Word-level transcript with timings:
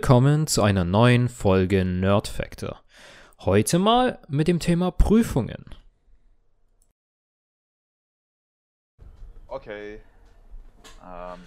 Willkommen 0.00 0.46
zu 0.46 0.62
einer 0.62 0.84
neuen 0.84 1.28
Folge 1.28 1.84
Nerd 1.84 2.28
Factor. 2.28 2.80
Heute 3.40 3.80
mal 3.80 4.20
mit 4.28 4.46
dem 4.46 4.60
Thema 4.60 4.92
Prüfungen. 4.92 5.64
Okay. 9.48 10.00
Ähm, 11.04 11.40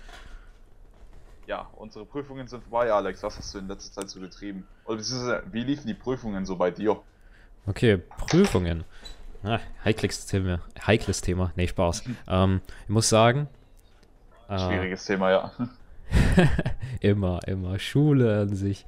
ja, 1.47 1.69
unsere 1.77 2.05
Prüfungen 2.05 2.49
sind 2.49 2.61
vorbei, 2.63 2.91
Alex. 2.91 3.23
Was 3.23 3.37
hast 3.37 3.55
du 3.55 3.59
in 3.59 3.69
letzter 3.69 4.01
Zeit 4.01 4.09
so 4.09 4.19
getrieben? 4.19 4.67
Oder 4.83 4.97
beziehungsweise, 4.97 5.43
wie 5.49 5.63
liefen 5.63 5.87
die 5.87 5.93
Prüfungen 5.93 6.45
so 6.45 6.57
bei 6.57 6.71
dir? 6.71 7.01
Okay, 7.67 7.99
Prüfungen. 7.99 8.83
Ah, 9.43 9.59
heikles 9.85 10.25
Thema. 10.25 10.59
Heikles 10.85 11.21
Thema. 11.21 11.53
Nee, 11.55 11.69
Spaß. 11.69 12.03
ähm, 12.27 12.59
ich 12.83 12.89
muss 12.89 13.07
sagen. 13.07 13.47
äh, 14.49 14.59
Schwieriges 14.59 15.05
Thema, 15.05 15.31
ja. 15.31 15.51
immer, 16.99 17.39
immer. 17.47 17.79
Schule 17.79 18.41
an 18.41 18.55
sich. 18.55 18.85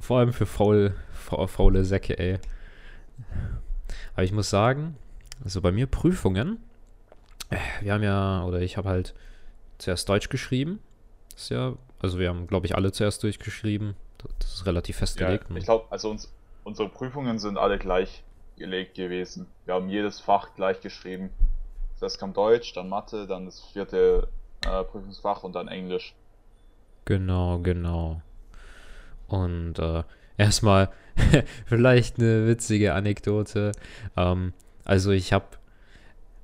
Vor 0.00 0.18
allem 0.18 0.32
für 0.32 0.46
faul, 0.46 0.94
fa 1.12 1.46
faule 1.46 1.84
Säcke, 1.84 2.18
ey. 2.18 2.38
Aber 4.14 4.24
ich 4.24 4.32
muss 4.32 4.50
sagen, 4.50 4.96
also 5.44 5.60
bei 5.60 5.72
mir 5.72 5.86
Prüfungen. 5.86 6.58
äh, 7.50 7.56
Wir 7.82 7.94
haben 7.94 8.02
ja, 8.02 8.44
oder 8.44 8.60
ich 8.60 8.76
habe 8.76 8.88
halt 8.88 9.14
zuerst 9.78 10.08
Deutsch 10.08 10.28
geschrieben. 10.28 10.80
Das 11.32 11.44
ist 11.44 11.50
ja, 11.50 11.74
also 12.00 12.18
wir 12.18 12.28
haben, 12.28 12.46
glaube 12.46 12.66
ich, 12.66 12.74
alle 12.74 12.92
zuerst 12.92 13.22
durchgeschrieben. 13.22 13.96
Das 14.40 14.54
ist 14.54 14.66
relativ 14.66 14.96
ja 14.96 15.00
festgelegt. 15.00 15.46
ich 15.54 15.64
glaube, 15.64 15.86
also 15.90 16.10
uns, 16.10 16.32
unsere 16.64 16.88
Prüfungen 16.88 17.38
sind 17.38 17.58
alle 17.58 17.78
gleich 17.78 18.24
gelegt 18.56 18.94
gewesen. 18.94 19.46
Wir 19.64 19.74
haben 19.74 19.88
jedes 19.88 20.20
Fach 20.20 20.54
gleich 20.56 20.80
geschrieben. 20.80 21.30
Zuerst 21.96 22.18
kam 22.18 22.32
Deutsch, 22.32 22.72
dann 22.74 22.88
Mathe, 22.88 23.26
dann 23.26 23.46
das 23.46 23.60
vierte 23.72 24.28
äh, 24.64 24.84
Prüfungsfach 24.84 25.44
und 25.44 25.54
dann 25.54 25.68
Englisch. 25.68 26.14
Genau, 27.08 27.58
genau. 27.60 28.20
Und 29.28 29.78
äh, 29.78 30.02
erstmal 30.36 30.90
vielleicht 31.64 32.18
eine 32.18 32.46
witzige 32.46 32.92
Anekdote. 32.92 33.72
Ähm, 34.14 34.52
also 34.84 35.10
ich 35.12 35.32
habe, 35.32 35.46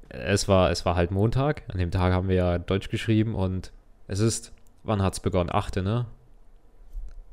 es 0.08 0.48
war, 0.48 0.70
es 0.70 0.86
war 0.86 0.96
halt 0.96 1.10
Montag. 1.10 1.64
An 1.68 1.76
dem 1.76 1.90
Tag 1.90 2.14
haben 2.14 2.28
wir 2.28 2.36
ja 2.36 2.58
Deutsch 2.58 2.88
geschrieben 2.88 3.34
und 3.34 3.72
es 4.08 4.20
ist, 4.20 4.54
wann 4.84 5.02
hat's 5.02 5.20
begonnen? 5.20 5.50
Achte, 5.52 5.82
ne? 5.82 6.06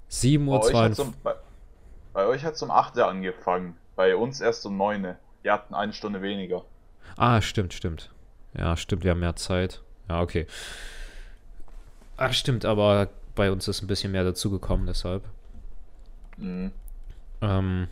7 0.09 0.45
Bei 0.45 0.51
Uhr 0.51 0.59
euch 0.59 0.65
hat 0.65 0.95
52. 0.95 1.05
um, 1.05 1.13
bei, 1.23 1.35
bei 2.11 2.25
euch 2.25 2.43
hat 2.43 2.61
um 2.61 2.69
8 2.69 2.99
angefangen. 2.99 3.77
Bei 3.95 4.13
uns 4.17 4.41
erst 4.41 4.65
um 4.65 4.75
9. 4.75 5.15
Wir 5.41 5.53
hatten 5.53 5.73
eine 5.73 5.93
Stunde 5.93 6.21
weniger. 6.21 6.65
Ah, 7.15 7.39
stimmt, 7.39 7.73
stimmt. 7.73 8.11
Ja, 8.57 8.75
stimmt, 8.75 9.05
wir 9.05 9.11
haben 9.11 9.21
mehr 9.21 9.37
Zeit. 9.37 9.81
Ja, 10.09 10.19
okay. 10.19 10.47
Ah, 12.17 12.33
stimmt, 12.33 12.65
aber 12.65 13.07
bei 13.41 13.51
uns 13.51 13.67
ist 13.67 13.81
ein 13.81 13.87
bisschen 13.87 14.11
mehr 14.11 14.23
dazugekommen, 14.23 14.85
deshalb. 14.85 15.23
Mhm. 16.37 16.71
Ähm, 17.41 17.87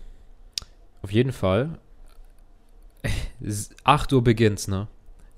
auf 1.02 1.12
jeden 1.12 1.32
Fall. 1.32 1.80
S- 3.44 3.72
8 3.84 4.14
Uhr 4.14 4.24
beginnt's, 4.24 4.68
ne? 4.68 4.88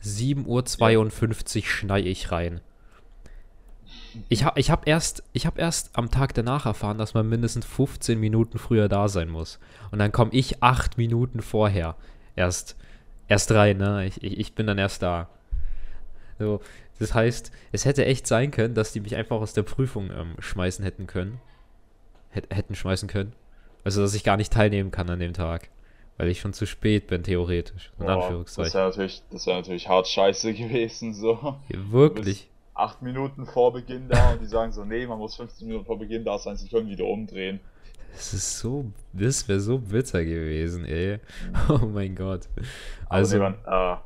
7.52 0.03 1.59
Uhr 1.59 1.63
schnei 1.63 2.01
ich 2.01 2.29
rein. 2.33 2.59
Ich 4.27 4.43
habe 4.43 4.59
ich 4.59 4.69
hab 4.69 4.85
erst, 4.85 5.23
ich 5.31 5.45
hab 5.45 5.57
erst 5.57 5.97
am 5.97 6.11
Tag 6.11 6.33
danach 6.33 6.65
erfahren, 6.65 6.97
dass 6.97 7.13
man 7.13 7.29
mindestens 7.29 7.65
15 7.65 8.19
Minuten 8.19 8.57
früher 8.57 8.89
da 8.89 9.07
sein 9.07 9.29
muss. 9.29 9.59
Und 9.91 9.99
dann 9.99 10.11
komme 10.11 10.31
ich 10.33 10.61
8 10.61 10.97
Minuten 10.97 11.41
vorher 11.41 11.95
erst, 12.35 12.75
erst 13.29 13.49
rein, 13.53 13.77
ne? 13.77 14.05
Ich, 14.07 14.21
ich, 14.21 14.37
ich 14.37 14.55
bin 14.55 14.67
dann 14.67 14.77
erst 14.77 15.03
da. 15.03 15.29
So, 16.38 16.59
das 17.01 17.16
heißt, 17.16 17.51
es 17.72 17.85
hätte 17.85 18.06
echt 18.06 18.28
sein 18.28 18.51
können, 18.51 18.75
dass 18.75 18.94
die 18.94 19.00
mich 19.00 19.16
einfach 19.16 19.38
aus 19.38 19.53
der 19.53 19.63
Prüfung 19.63 20.12
ähm, 20.12 20.35
schmeißen 20.38 20.85
hätten 20.85 21.07
können. 21.07 21.41
Hät, 22.29 22.45
hätten 22.53 22.75
schmeißen 22.75 23.09
können. 23.09 23.34
Also, 23.84 24.01
dass 24.03 24.13
ich 24.13 24.23
gar 24.23 24.38
nicht 24.38 24.53
teilnehmen 24.53 24.91
kann 24.91 25.09
an 25.09 25.19
dem 25.19 25.34
Tag. 25.34 25.69
Weil 26.17 26.28
ich 26.28 26.39
schon 26.39 26.53
zu 26.53 26.67
spät 26.67 27.07
bin, 27.07 27.23
theoretisch. 27.23 27.91
In 27.97 28.06
Boah, 28.06 28.16
das 28.16 28.23
Anführungszeichen. 28.23 28.73
wäre 28.75 28.89
natürlich, 28.89 29.23
das 29.31 29.47
wär 29.47 29.56
natürlich 29.56 29.89
hart 29.89 30.07
scheiße 30.07 30.53
gewesen, 30.53 31.16
so. 31.16 31.57
Ja, 31.69 31.91
wirklich. 31.91 32.47
Acht 32.75 33.01
Minuten 33.01 33.47
vor 33.47 33.73
Beginn 33.73 34.07
da 34.07 34.33
und 34.33 34.41
die 34.41 34.45
sagen 34.45 34.72
so, 34.72 34.85
nee, 34.85 35.07
man 35.07 35.18
muss 35.18 35.35
15 35.35 35.68
Minuten 35.68 35.85
vor 35.85 35.97
Beginn 35.97 36.23
da 36.23 36.38
sein, 36.38 36.56
sie 36.56 36.69
können 36.69 36.88
wieder 36.88 37.06
umdrehen. 37.06 37.59
Das 38.13 38.33
ist 38.33 38.59
so, 38.59 38.85
das 39.13 39.47
wäre 39.47 39.59
so 39.59 39.79
bitter 39.79 40.23
gewesen, 40.23 40.85
ey. 40.85 41.19
Oh 41.69 41.85
mein 41.88 42.16
Gott. 42.16 42.47
Also, 43.09 43.38
nee, 43.38 43.41
man, 43.41 43.56
äh, 43.66 43.97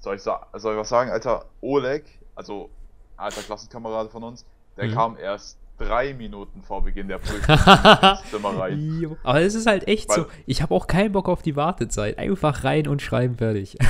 soll 0.00 0.16
ich, 0.16 0.22
soll 0.22 0.38
ich 0.72 0.78
was 0.78 0.88
sagen, 0.88 1.10
Alter, 1.10 1.44
Oleg, 1.60 2.04
also 2.38 2.70
alter 3.16 3.42
Klassenkamerad 3.42 4.10
von 4.10 4.22
uns, 4.22 4.44
der 4.76 4.86
Mhm. 4.86 4.92
kam 4.94 5.16
erst 5.18 5.58
drei 5.76 6.14
Minuten 6.14 6.62
vor 6.62 6.82
Beginn 6.82 7.08
der 7.08 7.18
Prüfung 7.18 7.54
ins 8.12 8.30
Zimmer 8.30 8.56
rein. 8.58 9.00
Jo. 9.00 9.16
Aber 9.24 9.40
es 9.42 9.54
ist 9.54 9.66
halt 9.66 9.86
echt 9.88 10.08
Weil- 10.08 10.16
so. 10.20 10.26
Ich 10.46 10.62
habe 10.62 10.74
auch 10.74 10.86
keinen 10.86 11.12
Bock 11.12 11.28
auf 11.28 11.42
die 11.42 11.56
Wartezeit. 11.56 12.18
Einfach 12.18 12.64
rein 12.64 12.86
und 12.88 13.02
schreiben 13.02 13.36
fertig. 13.36 13.76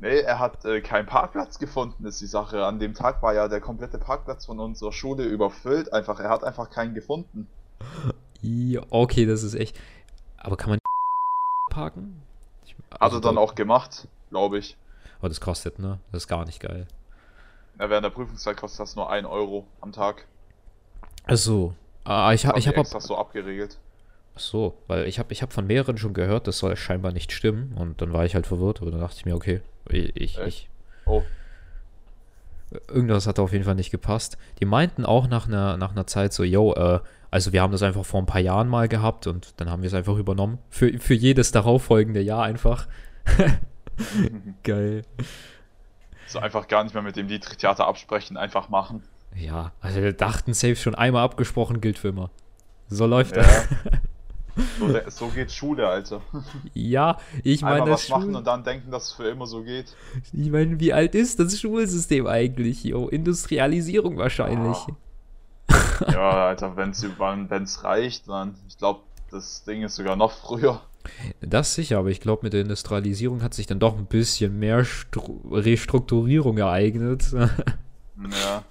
Nee, 0.00 0.18
er 0.20 0.40
hat 0.40 0.64
äh, 0.64 0.80
keinen 0.80 1.06
Parkplatz 1.06 1.60
gefunden, 1.60 2.04
ist 2.04 2.20
die 2.20 2.26
Sache. 2.26 2.64
An 2.66 2.80
dem 2.80 2.94
Tag 2.94 3.22
war 3.22 3.32
ja 3.32 3.46
der 3.46 3.60
komplette 3.60 3.96
Parkplatz 3.98 4.44
von 4.46 4.58
unserer 4.58 4.90
Schule 4.92 5.24
überfüllt. 5.24 5.92
Einfach, 5.92 6.18
er 6.18 6.28
hat 6.30 6.42
einfach 6.42 6.68
keinen 6.68 6.94
gefunden. 6.94 7.46
Ja, 8.42 8.80
okay, 8.90 9.24
das 9.24 9.44
ist 9.44 9.54
echt. 9.54 9.78
Aber 10.36 10.56
kann 10.56 10.70
man 10.70 10.78
parken? 11.70 12.22
Ich, 12.66 12.74
Hat 12.90 13.00
also 13.02 13.18
er 13.18 13.20
dann 13.20 13.36
da- 13.36 13.40
auch 13.40 13.54
gemacht, 13.54 14.08
glaube 14.30 14.58
ich. 14.58 14.76
Aber 15.24 15.30
das 15.30 15.40
kostet, 15.40 15.78
ne? 15.78 16.00
Das 16.12 16.24
ist 16.24 16.28
gar 16.28 16.44
nicht 16.44 16.60
geil. 16.60 16.86
Ja, 17.80 17.88
während 17.88 18.04
der 18.04 18.10
Prüfungszeit 18.10 18.58
kostet 18.58 18.80
das 18.80 18.94
nur 18.94 19.08
1 19.10 19.26
Euro 19.26 19.66
am 19.80 19.90
Tag. 19.90 20.26
Ach 21.24 21.36
so. 21.38 21.74
Ah, 22.04 22.30
ich, 22.34 22.42
Das 22.42 22.52
ha, 22.52 22.58
ich 22.58 22.68
habe 22.68 22.76
extra 22.76 23.00
so 23.00 23.16
abgeregelt. 23.16 23.78
Ach 24.34 24.40
so, 24.40 24.76
weil 24.86 25.06
ich 25.06 25.18
habe 25.18 25.32
ich 25.32 25.40
hab 25.40 25.54
von 25.54 25.66
mehreren 25.66 25.96
schon 25.96 26.12
gehört, 26.12 26.46
das 26.46 26.58
soll 26.58 26.76
scheinbar 26.76 27.12
nicht 27.12 27.32
stimmen. 27.32 27.72
Und 27.74 28.02
dann 28.02 28.12
war 28.12 28.26
ich 28.26 28.34
halt 28.34 28.46
verwirrt, 28.46 28.82
aber 28.82 28.90
dann 28.90 29.00
dachte 29.00 29.16
ich 29.16 29.24
mir, 29.24 29.34
okay, 29.34 29.62
ich, 29.88 30.14
ich, 30.14 30.38
ich 30.38 30.68
Oh, 31.06 31.22
irgendwas 32.88 33.26
hat 33.26 33.38
auf 33.38 33.52
jeden 33.52 33.64
Fall 33.64 33.76
nicht 33.76 33.92
gepasst. 33.92 34.36
Die 34.60 34.66
meinten 34.66 35.06
auch 35.06 35.26
nach 35.26 35.46
einer, 35.48 35.78
nach 35.78 35.92
einer 35.92 36.06
Zeit 36.06 36.34
so, 36.34 36.44
yo, 36.44 36.74
äh, 36.74 37.00
also 37.30 37.54
wir 37.54 37.62
haben 37.62 37.72
das 37.72 37.82
einfach 37.82 38.04
vor 38.04 38.20
ein 38.20 38.26
paar 38.26 38.42
Jahren 38.42 38.68
mal 38.68 38.88
gehabt 38.88 39.26
und 39.26 39.54
dann 39.56 39.70
haben 39.70 39.80
wir 39.80 39.86
es 39.86 39.94
einfach 39.94 40.18
übernommen. 40.18 40.58
Für, 40.68 40.98
für 40.98 41.14
jedes 41.14 41.50
darauffolgende 41.50 42.20
Jahr 42.20 42.42
einfach. 42.42 42.86
Geil. 44.62 45.02
so 46.26 46.38
einfach 46.38 46.68
gar 46.68 46.84
nicht 46.84 46.94
mehr 46.94 47.02
mit 47.02 47.16
dem 47.16 47.28
Dietrich-Theater 47.28 47.86
absprechen, 47.86 48.36
einfach 48.36 48.68
machen. 48.68 49.02
Ja, 49.36 49.72
also 49.80 50.00
wir 50.00 50.12
dachten 50.12 50.54
safe 50.54 50.76
schon 50.76 50.94
einmal 50.94 51.24
abgesprochen, 51.24 51.80
gilt 51.80 51.98
für 51.98 52.08
immer. 52.08 52.30
So 52.88 53.06
läuft 53.06 53.36
Ja. 53.36 53.42
das. 53.42 53.68
So, 54.78 54.86
so 55.08 55.26
geht 55.34 55.50
Schule, 55.50 55.88
Alter. 55.88 56.20
Ja, 56.74 57.18
ich 57.42 57.62
meine, 57.62 57.74
Einmal 57.82 57.90
das 57.90 58.02
was 58.04 58.08
machen 58.10 58.22
Schul 58.26 58.36
und 58.36 58.46
dann 58.46 58.62
denken, 58.62 58.92
dass 58.92 59.06
es 59.06 59.12
für 59.12 59.28
immer 59.28 59.48
so 59.48 59.64
geht. 59.64 59.96
ich 60.32 60.48
meine, 60.48 60.78
wie 60.78 60.92
alt 60.92 61.16
ist 61.16 61.40
das 61.40 61.58
Schulsystem 61.58 62.28
eigentlich? 62.28 62.84
Jo, 62.84 63.08
Industrialisierung 63.08 64.16
wahrscheinlich. 64.16 64.76
Ah. 65.66 66.12
Ja, 66.12 66.30
Alter, 66.46 66.76
wenn 66.76 66.90
es 66.90 67.82
reicht, 67.82 68.28
dann. 68.28 68.54
Ich 68.68 68.78
glaube, 68.78 69.00
das 69.34 69.64
Ding 69.64 69.82
ist 69.82 69.96
sogar 69.96 70.16
noch 70.16 70.32
früher. 70.32 70.80
Das 71.42 71.74
sicher, 71.74 71.98
aber 71.98 72.08
ich 72.08 72.20
glaube, 72.20 72.44
mit 72.44 72.54
der 72.54 72.62
Industrialisierung 72.62 73.42
hat 73.42 73.52
sich 73.52 73.66
dann 73.66 73.78
doch 73.78 73.98
ein 73.98 74.06
bisschen 74.06 74.58
mehr 74.58 74.84
Stru 74.86 75.40
Restrukturierung 75.50 76.56
ereignet. 76.58 77.24
Ja. 77.32 78.62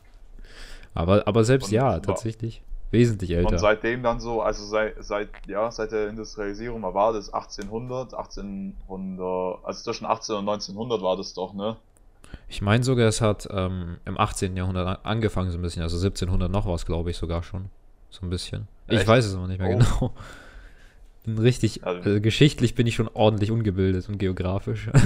aber, 0.96 1.28
aber 1.28 1.44
selbst 1.44 1.68
Und 1.68 1.74
ja, 1.74 2.00
tatsächlich 2.00 2.64
wesentlich 2.92 3.32
älter. 3.32 3.52
Und 3.52 3.58
seitdem 3.60 4.04
dann 4.04 4.20
so, 4.20 4.42
also 4.42 4.64
seit, 4.66 5.04
seit, 5.04 5.30
ja, 5.48 5.70
seit 5.72 5.92
der 5.92 6.10
Industrialisierung, 6.10 6.82
war 6.84 7.14
das 7.14 7.34
1800, 7.34 8.14
1800, 8.14 9.66
also 9.66 9.84
zwischen 9.84 10.06
18 10.06 10.36
und 10.36 10.48
1900 10.50 11.02
war 11.02 11.18
das 11.18 11.34
doch, 11.34 11.54
ne? 11.54 11.78
ich 12.48 12.62
meine 12.62 12.84
sogar, 12.84 13.08
es 13.08 13.22
hat 13.22 13.48
ähm, 13.52 13.98
im 14.06 14.18
18. 14.20 14.56
Jahrhundert 14.58 14.88
an- 14.88 14.98
angefangen 15.04 15.52
so 15.52 15.58
ein 15.58 15.62
bisschen, 15.62 15.82
also 15.84 15.98
1700 15.98 16.52
noch 16.52 16.66
was, 16.66 16.86
glaube 16.86 17.12
ich 17.12 17.18
sogar 17.18 17.44
schon. 17.44 17.66
So 18.10 18.26
ein 18.26 18.30
bisschen. 18.30 18.68
Ich 18.88 19.00
Echt? 19.00 19.08
weiß 19.08 19.26
es 19.26 19.36
aber 19.36 19.48
nicht 19.48 19.60
mehr 19.60 19.70
Oh. 19.70 19.78
genau. 19.78 20.14
Bin 21.26 21.38
richtig, 21.38 21.86
Also- 21.86 22.02
also 22.10 22.22
geschichtlich 22.22 22.76
bin 22.76 22.86
ich 22.88 22.96
schon 22.96 23.08
ordentlich 23.14 23.52
ungebildet 23.52 24.08
und 24.10 24.18
geografisch. 24.18 24.90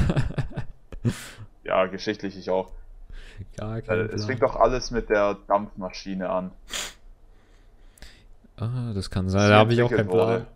Ja, 1.63 1.85
geschichtlich 1.85 2.37
ich 2.37 2.49
auch. 2.49 2.71
Gar 3.57 3.77
Äh, 3.77 3.81
kein 3.81 3.99
Es 3.99 4.07
Plan. 4.15 4.21
fängt 4.27 4.41
doch 4.41 4.55
alles 4.55 4.89
mit 4.91 5.09
der 5.09 5.35
Dampfmaschine 5.47 6.29
an. 6.29 6.51
Ah, 8.55 8.93
das 8.93 9.09
kann 9.09 9.29
sein, 9.29 9.49
da 9.49 9.57
habe 9.57 9.73
ich 9.73 9.81
auch 9.81 9.89
keinen 9.89 10.07
Plan. 10.07 10.27
wurde. 10.27 10.47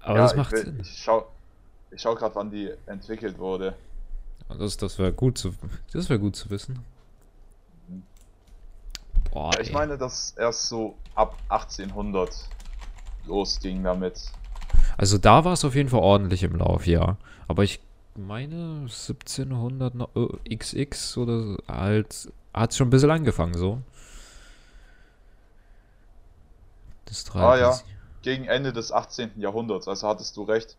Aber 0.00 0.14
Ja, 0.16 0.22
das 0.22 0.32
ich 0.32 0.36
macht 0.36 0.52
will- 0.52 0.64
Sinn. 0.64 0.78
Ich 0.82 1.02
schau, 1.02 1.26
ich 1.90 2.00
schau 2.02 2.14
gerade, 2.14 2.34
wann 2.34 2.50
die 2.50 2.70
entwickelt 2.86 3.38
wurde. 3.38 3.74
Das, 4.58 4.76
das 4.76 4.98
wäre 4.98 5.12
gut 5.12 5.36
zu, 5.38 5.54
das 5.92 6.08
wäre 6.10 6.20
gut 6.20 6.36
zu 6.36 6.48
wissen. 6.50 6.78
Boah, 9.32 9.50
Ich 9.60 9.68
ey. 9.68 9.74
meine, 9.74 9.98
dass 9.98 10.32
erst 10.38 10.68
so 10.68 10.94
ab 11.14 11.36
1800 11.48 12.48
losging 13.28 13.84
damit. 13.84 14.32
Also 14.96 15.18
da 15.18 15.44
war 15.44 15.52
es 15.52 15.64
auf 15.64 15.74
jeden 15.74 15.88
Fall 15.88 16.00
ordentlich 16.00 16.42
im 16.42 16.56
Lauf, 16.56 16.86
ja. 16.86 17.16
Aber 17.46 17.62
ich 17.62 17.80
meine 18.16 18.88
1700 18.88 19.94
noch, 19.94 20.10
äh, 20.16 20.56
XX 20.56 21.16
oder 21.18 21.42
so, 21.42 21.56
halt 21.68 22.32
hat 22.52 22.74
schon 22.74 22.88
ein 22.88 22.90
bisschen 22.90 23.10
angefangen 23.10 23.54
so. 23.56 23.80
Das 27.06 27.24
Ah, 27.34 27.56
ja. 27.56 27.78
Gegen 28.22 28.44
Ende 28.44 28.72
des 28.72 28.92
18. 28.92 29.40
Jahrhunderts, 29.40 29.86
also 29.88 30.08
hattest 30.08 30.36
du 30.36 30.42
recht. 30.42 30.76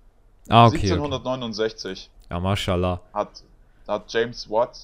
Ah, 0.50 0.68
okay. 0.68 0.78
okay. 0.78 0.92
1769 0.92 2.10
Ja, 2.30 2.40
mashallah. 2.40 3.02
hat, 3.14 3.44
hat 3.88 4.12
James 4.12 4.50
Watt, 4.50 4.78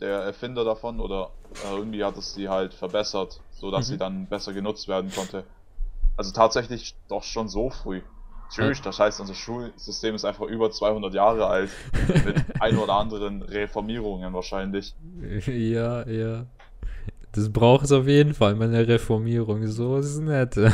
der 0.00 0.18
Erfinder 0.20 0.64
davon, 0.64 1.00
oder 1.00 1.30
äh, 1.64 1.74
irgendwie 1.76 2.04
hat 2.04 2.16
es 2.16 2.34
sie 2.34 2.48
halt 2.48 2.74
verbessert, 2.74 3.40
so 3.58 3.70
dass 3.70 3.86
Mhm. 3.88 3.92
sie 3.92 3.98
dann 3.98 4.26
besser 4.26 4.52
genutzt 4.52 4.86
werden 4.88 5.10
konnte. 5.14 5.44
Also 6.16 6.32
tatsächlich 6.32 6.94
doch 7.08 7.22
schon 7.22 7.48
so 7.48 7.70
früh. 7.70 8.02
Tschüss, 8.50 8.82
das 8.82 9.00
heißt, 9.00 9.20
unser 9.20 9.34
Schulsystem 9.34 10.14
ist 10.14 10.24
einfach 10.24 10.46
über 10.46 10.70
200 10.70 11.12
Jahre 11.14 11.46
alt, 11.46 11.70
mit 12.24 12.44
ein 12.60 12.78
oder 12.78 12.94
anderen 12.94 13.42
Reformierungen 13.42 14.32
wahrscheinlich. 14.32 14.94
Ja, 15.46 16.06
ja. 16.06 16.46
Das 17.32 17.52
braucht 17.52 17.86
es 17.86 17.92
auf 17.92 18.06
jeden 18.06 18.32
Fall, 18.32 18.54
meine 18.54 18.86
Reformierung. 18.86 19.66
So 19.66 19.96
ist 19.96 20.06
es 20.06 20.20
nett. 20.20 20.56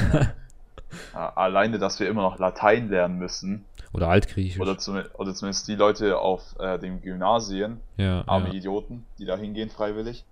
Ja, 1.15 1.33
alleine, 1.37 1.79
dass 1.79 2.01
wir 2.01 2.09
immer 2.09 2.23
noch 2.23 2.41
Latein 2.41 2.89
lernen 2.89 3.17
müssen, 3.17 3.65
Oder 3.93 4.09
Altgriechisch. 4.09 4.61
oder, 4.61 4.77
zum, 4.77 5.01
oder 5.15 5.33
zumindest 5.35 5.69
die 5.69 5.77
Leute 5.77 6.19
auf 6.19 6.43
äh, 6.59 6.81
den 6.81 7.01
Gymnasien, 7.01 7.81
ja, 7.97 8.25
arme 8.27 8.49
ja. 8.49 8.55
Idioten, 8.55 9.07
die 9.19 9.25
da 9.25 9.37
hingehen 9.37 9.71
freiwillig, 9.71 10.25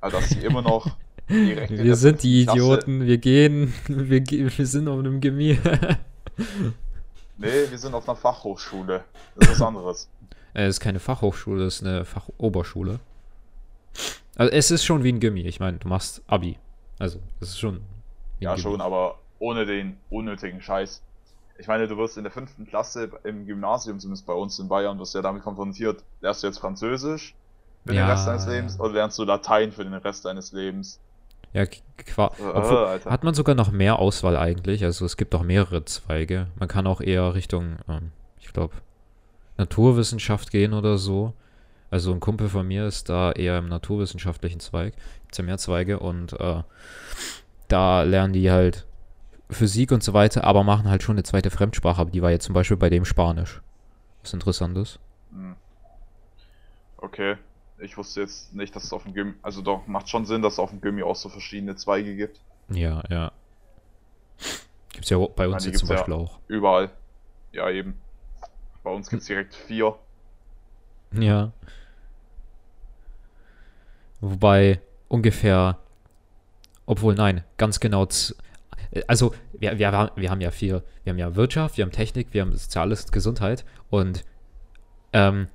also 0.00 0.16
dass 0.16 0.30
sie 0.30 0.40
immer 0.40 0.62
noch 0.62 0.86
direkt 1.30 1.70
Wir 1.70 1.96
sind 1.96 2.22
die 2.22 2.44
Klasse- 2.44 2.58
Idioten, 2.58 3.06
wir 3.06 3.18
gehen, 3.18 3.72
wir, 3.88 4.20
ge- 4.20 4.50
wir 4.56 4.66
sind 4.66 4.88
auf 4.88 4.98
einem 4.98 5.20
Gemier. 5.20 5.58
Nee, 7.36 7.70
wir 7.70 7.78
sind 7.78 7.94
auf 7.94 8.08
einer 8.08 8.16
Fachhochschule. 8.16 9.04
Das 9.36 9.48
ist 9.48 9.60
was 9.60 9.66
anderes. 9.66 10.08
Äh, 10.54 10.64
Es 10.64 10.76
ist 10.76 10.80
keine 10.80 11.00
Fachhochschule, 11.00 11.64
es 11.64 11.76
ist 11.80 11.86
eine 11.86 12.04
Fachoberschule. 12.04 13.00
Also 14.36 14.52
es 14.52 14.70
ist 14.70 14.84
schon 14.84 15.02
wie 15.04 15.12
ein 15.12 15.20
Gimmi. 15.20 15.42
Ich 15.42 15.60
meine, 15.60 15.78
du 15.78 15.88
machst 15.88 16.22
Abi. 16.26 16.58
Also, 16.98 17.18
es 17.40 17.50
ist 17.50 17.58
schon. 17.60 17.80
Ja, 18.40 18.54
Gimmi. 18.54 18.62
schon, 18.62 18.80
aber 18.80 19.18
ohne 19.38 19.64
den 19.66 19.96
unnötigen 20.10 20.60
Scheiß. 20.60 21.02
Ich 21.58 21.66
meine, 21.66 21.88
du 21.88 21.96
wirst 21.98 22.16
in 22.16 22.24
der 22.24 22.32
fünften 22.32 22.66
Klasse 22.66 23.10
im 23.24 23.46
Gymnasium, 23.46 23.98
zumindest 24.00 24.26
bei 24.26 24.32
uns 24.32 24.58
in 24.58 24.68
Bayern, 24.68 24.98
wirst 24.98 25.14
du 25.14 25.18
ja 25.18 25.22
damit 25.22 25.42
konfrontiert. 25.42 26.02
Lernst 26.22 26.42
du 26.42 26.46
jetzt 26.46 26.58
Französisch 26.58 27.34
für 27.86 27.94
Ja, 27.94 28.04
den 28.06 28.10
Rest 28.10 28.26
deines. 28.26 28.46
Lebens 28.46 28.80
oder 28.80 28.92
lernst 28.94 29.18
du 29.18 29.24
Latein 29.24 29.72
für 29.72 29.84
den 29.84 29.92
Rest 29.94 30.24
deines 30.24 30.52
Lebens? 30.52 31.00
Ja, 31.52 31.64
qua- 31.66 32.32
obwohl, 32.38 32.76
Alter. 32.78 33.10
hat 33.10 33.24
man 33.24 33.34
sogar 33.34 33.54
noch 33.54 33.72
mehr 33.72 33.98
Auswahl 33.98 34.36
eigentlich. 34.36 34.84
Also 34.84 35.04
es 35.04 35.16
gibt 35.16 35.34
auch 35.34 35.42
mehrere 35.42 35.84
Zweige. 35.84 36.46
Man 36.58 36.68
kann 36.68 36.86
auch 36.86 37.00
eher 37.00 37.34
Richtung, 37.34 37.76
ähm, 37.88 38.12
ich 38.38 38.52
glaube, 38.52 38.74
Naturwissenschaft 39.58 40.50
gehen 40.50 40.72
oder 40.72 40.96
so. 40.98 41.34
Also 41.90 42.12
ein 42.12 42.20
Kumpel 42.20 42.48
von 42.48 42.66
mir 42.68 42.86
ist 42.86 43.08
da 43.08 43.32
eher 43.32 43.58
im 43.58 43.68
naturwissenschaftlichen 43.68 44.60
Zweig. 44.60 44.94
Gibt 45.22 45.36
ja 45.38 45.44
mehr 45.44 45.58
Zweige 45.58 45.98
und 45.98 46.38
äh, 46.38 46.62
da 47.68 48.02
lernen 48.02 48.32
die 48.32 48.50
halt 48.50 48.86
Physik 49.50 49.90
und 49.90 50.02
so 50.04 50.12
weiter, 50.14 50.44
aber 50.44 50.62
machen 50.62 50.88
halt 50.88 51.02
schon 51.02 51.16
eine 51.16 51.24
zweite 51.24 51.50
Fremdsprache. 51.50 52.00
Aber 52.00 52.10
die 52.10 52.22
war 52.22 52.30
jetzt 52.30 52.44
zum 52.44 52.54
Beispiel 52.54 52.76
bei 52.76 52.90
dem 52.90 53.04
Spanisch. 53.04 53.60
Was 54.22 54.32
interessant 54.32 54.78
ist. 54.78 55.00
Hm. 55.32 55.56
Okay. 56.98 57.36
Ich 57.82 57.96
wusste 57.96 58.20
jetzt 58.20 58.54
nicht, 58.54 58.74
dass 58.76 58.84
es 58.84 58.92
auf 58.92 59.04
dem 59.04 59.14
Gym, 59.14 59.34
also 59.42 59.62
doch, 59.62 59.86
macht 59.86 60.08
schon 60.08 60.26
Sinn, 60.26 60.42
dass 60.42 60.54
es 60.54 60.58
auf 60.58 60.70
dem 60.70 60.80
Gymi 60.80 61.02
auch 61.02 61.16
so 61.16 61.28
verschiedene 61.28 61.76
Zweige 61.76 62.14
gibt. 62.16 62.40
Ja, 62.68 63.02
ja. 63.08 63.32
Gibt's 64.92 65.08
ja 65.10 65.18
bei 65.18 65.48
uns 65.48 65.62
die 65.64 65.70
jetzt 65.70 65.80
zum 65.80 65.88
Beispiel 65.88 66.14
auch. 66.14 66.38
Überall. 66.48 66.90
Ja, 67.52 67.70
eben. 67.70 67.98
Bei 68.82 68.90
uns 68.90 69.08
gibt 69.08 69.22
es 69.22 69.28
direkt 69.28 69.54
vier. 69.54 69.98
Ja. 71.12 71.52
Wobei 74.20 74.80
ungefähr, 75.08 75.78
obwohl 76.86 77.14
nein, 77.14 77.44
ganz 77.56 77.80
genau, 77.80 78.06
also 79.06 79.34
wir, 79.58 79.78
wir, 79.78 79.92
haben- 79.92 80.10
wir 80.20 80.30
haben 80.30 80.40
ja 80.40 80.50
viel, 80.50 80.82
wir 81.04 81.12
haben 81.12 81.18
ja 81.18 81.34
Wirtschaft, 81.34 81.76
wir 81.78 81.84
haben 81.84 81.92
Technik, 81.92 82.28
wir 82.32 82.42
haben 82.42 82.54
Soziales, 82.54 83.10
Gesundheit 83.10 83.64
und 83.88 84.24
ähm, 85.12 85.48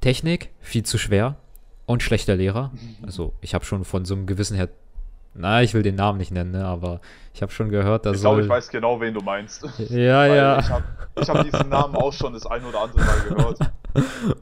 Technik 0.00 0.50
viel 0.60 0.84
zu 0.84 0.98
schwer 0.98 1.36
und 1.86 2.02
schlechter 2.02 2.36
Lehrer. 2.36 2.70
Also 3.04 3.32
ich 3.40 3.54
habe 3.54 3.64
schon 3.64 3.84
von 3.84 4.04
so 4.04 4.14
einem 4.14 4.26
gewissen 4.26 4.56
her, 4.56 4.68
na, 5.34 5.62
ich 5.62 5.74
will 5.74 5.82
den 5.82 5.94
Namen 5.94 6.18
nicht 6.18 6.30
nennen, 6.30 6.52
ne, 6.52 6.64
aber 6.64 7.00
ich 7.34 7.42
habe 7.42 7.52
schon 7.52 7.70
gehört, 7.70 8.04
dass 8.06 8.16
Ich 8.16 8.22
glaube, 8.22 8.42
ich 8.42 8.48
weiß 8.48 8.68
genau, 8.68 9.00
wen 9.00 9.14
du 9.14 9.20
meinst. 9.22 9.64
ja, 9.88 10.26
ja. 10.26 10.58
Ich 10.58 10.70
habe 10.70 10.84
hab 11.16 11.44
diesen 11.44 11.68
Namen 11.68 11.96
auch 11.96 12.12
schon 12.12 12.32
das 12.34 12.46
ein 12.46 12.64
oder 12.64 12.82
andere 12.82 13.04
Mal 13.04 13.20
gehört. 13.28 13.58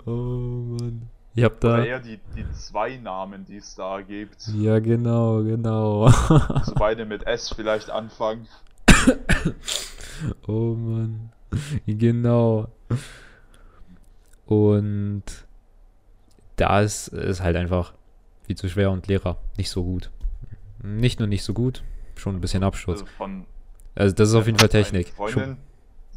Oh 0.07 0.11
Mann. 0.11 1.09
Ich 1.35 1.43
hab 1.45 1.63
Oder 1.65 1.79
da. 1.79 1.85
eher 1.85 1.99
die, 2.01 2.21
die 2.37 2.45
zwei 2.53 2.97
Namen, 2.99 3.45
die 3.47 3.57
es 3.57 3.75
da 3.75 4.01
gibt. 4.01 4.47
Ja, 4.55 4.79
genau, 4.79 5.43
genau. 5.43 6.05
Also 6.29 6.75
beide 6.77 7.05
mit 7.05 7.27
S 7.27 7.53
vielleicht 7.55 7.91
anfangen. 7.91 8.47
Oh 10.47 10.75
Mann. 10.75 11.31
Genau. 11.87 12.69
Und 14.47 15.23
da 16.61 16.81
ist 16.81 17.09
es 17.13 17.41
halt 17.41 17.57
einfach 17.57 17.95
viel 18.47 18.57
zu 18.57 18.69
schwer 18.69 18.91
und 18.91 19.07
Lehrer 19.07 19.37
nicht 19.57 19.71
so 19.71 19.85
gut. 19.85 20.11
Nicht 20.83 21.19
nur 21.19 21.29
nicht 21.29 21.45
so 21.45 21.53
gut, 21.55 21.83
schon 22.17 22.37
ein 22.37 22.41
bisschen 22.41 22.63
Absturz. 22.65 23.05
Also 23.19 23.35
Also 23.95 24.15
das 24.15 24.29
ist 24.31 24.35
auf 24.35 24.47
jeden 24.47 24.59
Fall 24.59 24.69
Technik. 24.69 25.09
Freundin, 25.09 25.57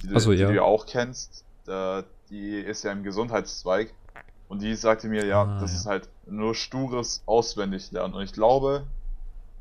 die, 0.02 0.08
du- 0.08 0.16
Ach 0.16 0.20
so, 0.22 0.32
die 0.32 0.38
ja. 0.40 0.48
du 0.48 0.56
ja 0.56 0.62
auch 0.64 0.86
kennst, 0.86 1.44
die 2.30 2.56
ist 2.60 2.84
ja 2.84 2.92
im 2.92 3.04
Gesundheitszweig. 3.04 3.94
Und 4.50 4.62
die 4.62 4.76
sagte 4.76 5.08
mir, 5.08 5.26
ja, 5.26 5.44
Ah, 5.44 5.60
das 5.60 5.72
ja. 5.72 5.78
ist 5.78 5.86
halt 5.88 6.10
nur 6.28 6.54
stures 6.54 7.24
Auswendiglernen. 7.26 8.14
Und 8.16 8.24
ich 8.24 8.34
glaube, 8.34 8.84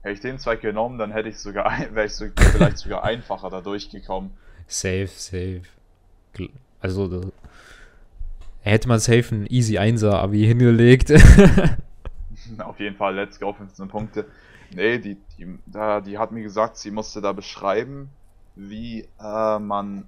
hätte 0.03 0.15
ich 0.15 0.21
den 0.21 0.39
Zweig 0.39 0.61
genommen, 0.61 0.99
dann 0.99 1.13
hätte 1.13 1.29
ich 1.31 1.39
sogar, 1.39 1.71
wäre 1.93 2.07
ich 2.07 2.15
so, 2.15 2.27
vielleicht 2.37 2.79
sogar 2.79 3.03
einfacher 3.05 3.49
da 3.51 3.61
durchgekommen. 3.61 4.33
safe, 4.67 5.07
safe. 5.09 5.63
Also 6.81 7.33
hätte 8.63 8.89
man 8.89 8.99
safe 8.99 9.35
ein 9.35 9.47
easy 9.47 9.79
1er 9.79 10.13
Abi 10.13 10.47
hingelegt. 10.47 11.11
Auf 12.59 12.81
jeden 12.81 12.97
Fall, 12.97 13.15
let's 13.15 13.39
go, 13.39 13.53
15 13.53 13.89
Punkte. 13.89 14.27
Nee, 14.75 14.99
die, 14.99 15.17
die, 15.37 15.59
da, 15.67 16.01
die 16.01 16.19
hat 16.19 16.33
mir 16.33 16.43
gesagt, 16.43 16.77
sie 16.77 16.91
musste 16.91 17.21
da 17.21 17.33
beschreiben, 17.33 18.09
wie 18.55 19.07
äh, 19.21 19.59
man 19.59 20.07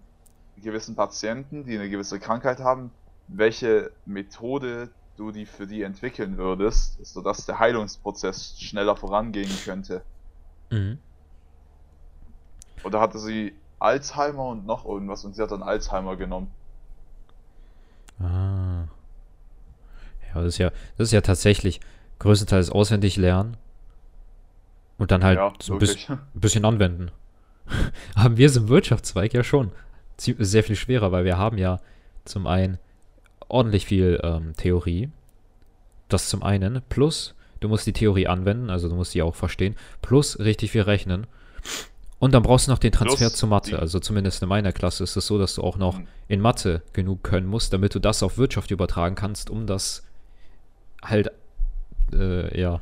gewissen 0.62 0.95
Patienten, 0.95 1.64
die 1.64 1.76
eine 1.76 1.90
gewisse 1.90 2.19
Krankheit 2.19 2.61
haben, 2.61 2.90
welche 3.28 3.90
Methode 4.07 4.90
du 5.17 5.31
die 5.31 5.47
für 5.47 5.67
die 5.67 5.83
entwickeln 5.83 6.38
würdest, 6.38 7.05
sodass 7.05 7.47
der 7.47 7.59
Heilungsprozess 7.59 8.61
schneller 8.61 8.97
vorangehen 8.97 9.50
könnte. 9.64 10.02
mhm. 10.71 10.99
Oder 12.83 13.00
hatte 13.00 13.19
sie 13.19 13.55
Alzheimer 13.78 14.49
und 14.49 14.67
noch 14.67 14.85
irgendwas 14.85 15.25
und 15.25 15.35
sie 15.35 15.43
hat 15.43 15.50
dann 15.50 15.62
Alzheimer 15.62 16.17
genommen. 16.17 16.50
Ah. 18.21 18.85
Ja, 20.28 20.42
das 20.42 20.47
ist 20.47 20.59
ja, 20.59 20.71
das 20.97 21.09
ist 21.09 21.12
ja 21.12 21.21
tatsächlich 21.21 21.80
größtenteils 22.18 22.71
auswendig 22.71 23.16
lernen 23.16 23.56
und 24.99 25.11
dann 25.11 25.25
halt 25.25 25.38
ja, 25.38 25.52
so 25.61 25.75
ein 25.75 25.78
bisschen, 25.78 26.18
bisschen 26.35 26.64
anwenden. 26.64 27.11
haben 28.16 28.37
wir 28.37 28.47
es 28.47 28.56
im 28.56 28.68
Wirtschaftszweig 28.68 29.33
ja 29.35 29.42
schon. 29.42 29.73
Sehr 30.16 30.62
viel 30.62 30.76
schwerer, 30.76 31.12
weil 31.12 31.25
wir 31.25 31.38
haben 31.38 31.59
ja 31.59 31.80
zum 32.25 32.47
einen 32.47 32.78
ordentlich 33.49 33.87
viel 33.87 34.21
ähm, 34.23 34.54
Theorie. 34.56 35.11
Das 36.09 36.28
zum 36.28 36.42
einen. 36.42 36.83
Plus, 36.88 37.35
du 37.61 37.68
musst 37.68 37.87
die 37.87 37.92
Theorie 37.92 38.28
anwenden, 38.28 38.71
also 38.71 38.88
du 38.88 38.94
musst 38.94 39.14
die 39.14 39.23
auch 39.23 39.35
verstehen. 39.35 39.75
Plus 40.02 40.38
richtig 40.38 40.71
viel 40.71 40.83
rechnen. 40.83 41.26
Und 42.25 42.33
dann 42.33 42.43
brauchst 42.43 42.69
du 42.69 42.71
noch 42.71 42.78
den 42.78 42.90
Transfer 42.90 43.26
Plus 43.26 43.35
zur 43.35 43.50
Mathe. 43.50 43.78
Also 43.78 44.00
zumindest 44.00 44.43
in 44.43 44.49
meiner 44.49 44.73
Klasse 44.73 45.04
ist 45.04 45.14
es 45.14 45.26
so, 45.26 45.37
dass 45.37 45.57
du 45.57 45.62
auch 45.62 45.76
noch 45.76 45.99
Mhm. 45.99 46.09
in 46.26 46.40
Mathe 46.40 46.81
genug 46.95 47.23
können 47.23 47.47
musst, 47.47 47.75
damit 47.75 47.95
du 47.95 47.99
das 47.99 48.23
auf 48.23 48.38
Wirtschaft 48.38 48.71
übertragen 48.71 49.14
kannst, 49.14 49.50
um 49.50 49.66
das 49.66 50.07
halt, 51.02 51.31
äh, 52.14 52.59
ja. 52.59 52.81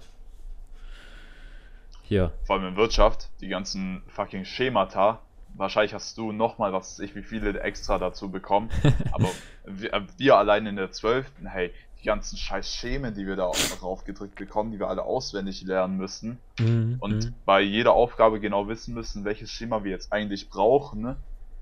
Hier. 2.04 2.32
Vor 2.44 2.54
allem 2.54 2.66
in 2.68 2.76
Wirtschaft, 2.76 3.30
die 3.40 3.48
ganzen 3.48 4.04
fucking 4.06 4.44
Schemata. 4.44 5.18
Wahrscheinlich 5.54 5.92
hast 5.92 6.16
du 6.18 6.30
nochmal, 6.30 6.72
was 6.72 6.92
weiß 6.92 6.98
ich, 7.00 7.16
wie 7.16 7.24
viele 7.24 7.58
extra 7.62 7.98
dazu 7.98 8.30
bekommen. 8.30 8.70
Aber 9.12 9.28
wir, 9.66 9.92
äh, 9.92 10.02
wir 10.18 10.36
allein 10.36 10.66
in 10.66 10.76
der 10.76 10.92
12. 10.92 11.26
Hey, 11.46 11.72
die 12.02 12.06
ganzen 12.06 12.36
scheiß 12.36 12.74
Schemen, 12.74 13.14
die 13.14 13.26
wir 13.26 13.36
da 13.36 13.44
auch 13.44 13.70
noch 13.70 13.82
aufgedrückt 13.82 14.34
bekommen, 14.34 14.72
die 14.72 14.80
wir 14.80 14.88
alle 14.88 15.04
auswendig 15.04 15.62
lernen 15.62 15.96
müssen. 15.96 16.38
Mhm, 16.58 16.96
Und 16.98 17.26
mhm. 17.26 17.34
bei 17.44 17.60
jeder 17.60 17.92
Aufgabe 17.92 18.40
genau 18.40 18.68
wissen 18.68 18.94
müssen, 18.94 19.24
welches 19.24 19.50
Schema 19.50 19.84
wir 19.84 19.92
jetzt 19.92 20.12
eigentlich 20.12 20.50
brauchen, 20.50 21.02
ne? 21.02 21.16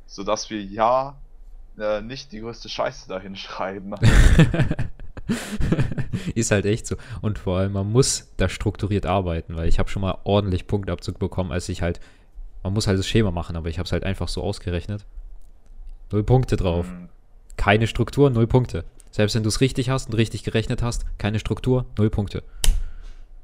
sodass 0.06 0.50
wir 0.50 0.62
ja 0.62 1.18
äh, 1.78 2.00
nicht 2.00 2.32
die 2.32 2.40
größte 2.40 2.68
Scheiße 2.68 3.08
dahin 3.08 3.36
schreiben. 3.36 3.94
ist 6.34 6.50
halt 6.50 6.64
echt 6.64 6.86
so. 6.86 6.96
Und 7.20 7.38
vor 7.38 7.58
allem, 7.58 7.72
man 7.72 7.92
muss 7.92 8.28
da 8.38 8.48
strukturiert 8.48 9.06
arbeiten, 9.06 9.56
weil 9.56 9.68
ich 9.68 9.78
habe 9.78 9.90
schon 9.90 10.02
mal 10.02 10.18
ordentlich 10.24 10.66
Punktabzug 10.66 11.18
bekommen, 11.18 11.52
als 11.52 11.68
ich 11.68 11.82
halt, 11.82 12.00
man 12.62 12.72
muss 12.72 12.86
halt 12.86 12.98
das 12.98 13.06
Schema 13.06 13.30
machen, 13.30 13.56
aber 13.56 13.68
ich 13.68 13.78
habe 13.78 13.86
es 13.86 13.92
halt 13.92 14.04
einfach 14.04 14.28
so 14.28 14.42
ausgerechnet. 14.42 15.04
Null 16.10 16.24
Punkte 16.24 16.56
drauf. 16.56 16.86
Hm, 16.86 17.08
Keine 17.56 17.86
Struktur, 17.86 18.30
null 18.30 18.46
Punkte. 18.46 18.84
Selbst 19.10 19.34
wenn 19.34 19.42
du 19.42 19.48
es 19.48 19.60
richtig 19.60 19.90
hast 19.90 20.08
und 20.08 20.14
richtig 20.14 20.44
gerechnet 20.44 20.82
hast, 20.82 21.04
keine 21.18 21.38
Struktur, 21.38 21.86
null 21.98 22.10
Punkte. 22.10 22.42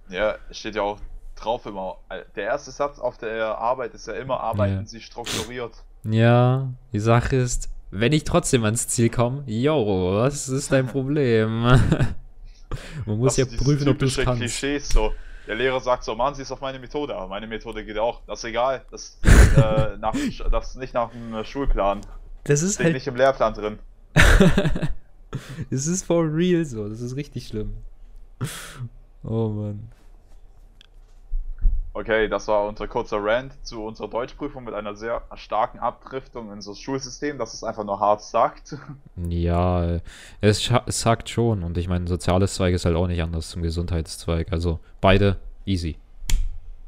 Ja, 0.09 0.37
es 0.51 0.59
steht 0.59 0.77
ja 0.77 0.83
auch 0.83 0.99
drauf 1.35 1.67
immer. 1.67 1.97
Der 2.37 2.45
erste 2.45 2.71
Satz 2.71 2.99
auf 2.99 3.19
der 3.19 3.59
Arbeit 3.59 3.95
ist 3.95 4.07
ja 4.07 4.15
immer, 4.15 4.41
arbeiten 4.41 4.81
Ja. 4.81 4.87
Sie 4.87 5.01
strukturiert. 5.01 5.73
Ja, 6.05 6.69
die 6.93 7.01
Sache 7.01 7.37
ist, 7.37 7.69
wenn 7.91 8.13
ich 8.13 8.25
trotzdem 8.25 8.65
ans 8.65 8.87
Ziel 8.89 9.11
komme, 9.11 9.43
yo, 9.47 10.15
was 10.21 10.49
ist 10.49 10.71
dein 10.73 10.87
Problem? 10.87 11.63
Man 13.07 13.19
muss 13.19 13.37
Das 13.37 13.51
ja 13.51 13.59
prüfen, 13.59 13.89
ob 13.89 13.99
du 13.99 14.07
es 14.07 14.17
kannst. 14.17 14.41
Klischees 14.41 14.89
so. 14.89 15.13
Der 15.47 15.55
Lehrer 15.55 15.81
sagt 15.81 16.03
so, 16.03 16.15
machen 16.17 16.35
Sie 16.35 16.43
es 16.43 16.51
auf 16.51 16.61
meine 16.61 16.81
Methode, 16.81 17.15
aber 17.15 17.29
meine 17.29 17.47
Methode 17.47 17.85
geht 17.85 17.99
auch. 17.99 18.21
Das 18.27 18.41
ist 18.41 18.45
egal. 18.47 18.85
Das, 18.91 19.19
äh, 19.25 19.97
nach, 19.99 20.15
das 20.51 20.71
ist 20.71 20.77
nicht 20.77 20.93
nach 20.93 21.11
dem 21.11 21.45
Schulplan. 21.45 22.01
Das 22.45 22.63
ist 22.63 22.75
Steht 22.75 22.87
halt, 22.87 22.95
nicht 22.95 23.07
im 23.07 23.15
Lehrplan 23.15 23.55
drin. 23.55 23.79
das 25.71 25.87
ist 25.87 26.05
for 26.05 26.25
real 26.25 26.65
so, 26.65 26.89
das 26.89 27.01
ist 27.01 27.17
richtig 27.17 27.49
schlimm. 27.49 27.75
Oh 29.23 29.49
Mann. 29.49 29.89
Okay, 31.99 32.29
das 32.29 32.47
war 32.47 32.69
unser 32.69 32.89
kurzer 32.89 33.25
Rant 33.25 33.55
zu 33.65 33.83
unserer 33.83 34.09
Deutschprüfung 34.09 34.65
mit 34.65 34.75
einer 34.75 34.95
sehr 34.95 35.23
starken 35.35 35.79
Abdriftung 35.79 36.53
in 36.53 36.61
so 36.61 36.73
das 36.73 36.79
Schulsystem, 36.79 37.39
dass 37.39 37.55
es 37.55 37.65
einfach 37.65 37.85
nur 37.85 37.99
hart 37.99 38.21
sagt. 38.21 38.77
Ja, 39.29 39.99
es, 40.43 40.71
es 40.85 41.01
sagt 41.01 41.31
schon. 41.31 41.63
Und 41.63 41.79
ich 41.79 41.89
meine, 41.89 42.07
soziales 42.07 42.55
Zweig 42.55 42.75
ist 42.75 42.85
halt 42.85 42.97
auch 42.97 43.07
nicht 43.07 43.23
anders 43.23 43.49
zum 43.49 43.63
Gesundheitszweig. 43.63 44.53
Also 44.53 44.79
beide 45.01 45.39
easy. 45.65 45.97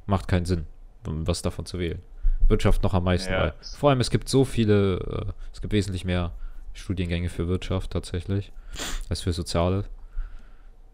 Macht 0.05 0.29
keinen 0.29 0.45
Sinn, 0.45 0.67
was 1.05 1.41
davon 1.41 1.65
zu 1.65 1.79
wählen. 1.79 2.03
Wirtschaft 2.49 2.83
noch 2.83 2.93
am 2.93 3.05
meisten. 3.05 3.33
Ja. 3.33 3.55
Vor 3.79 3.89
allem, 3.89 4.01
es 4.01 4.11
gibt 4.11 4.29
so 4.29 4.45
viele, 4.45 4.99
äh, 4.99 5.33
es 5.55 5.63
gibt 5.63 5.73
wesentlich 5.73 6.05
mehr 6.05 6.33
Studiengänge 6.75 7.29
für 7.29 7.49
Wirtschaft 7.49 7.91
tatsächlich, 7.91 8.53
als 9.09 9.21
für 9.23 9.33
Soziale. 9.33 9.85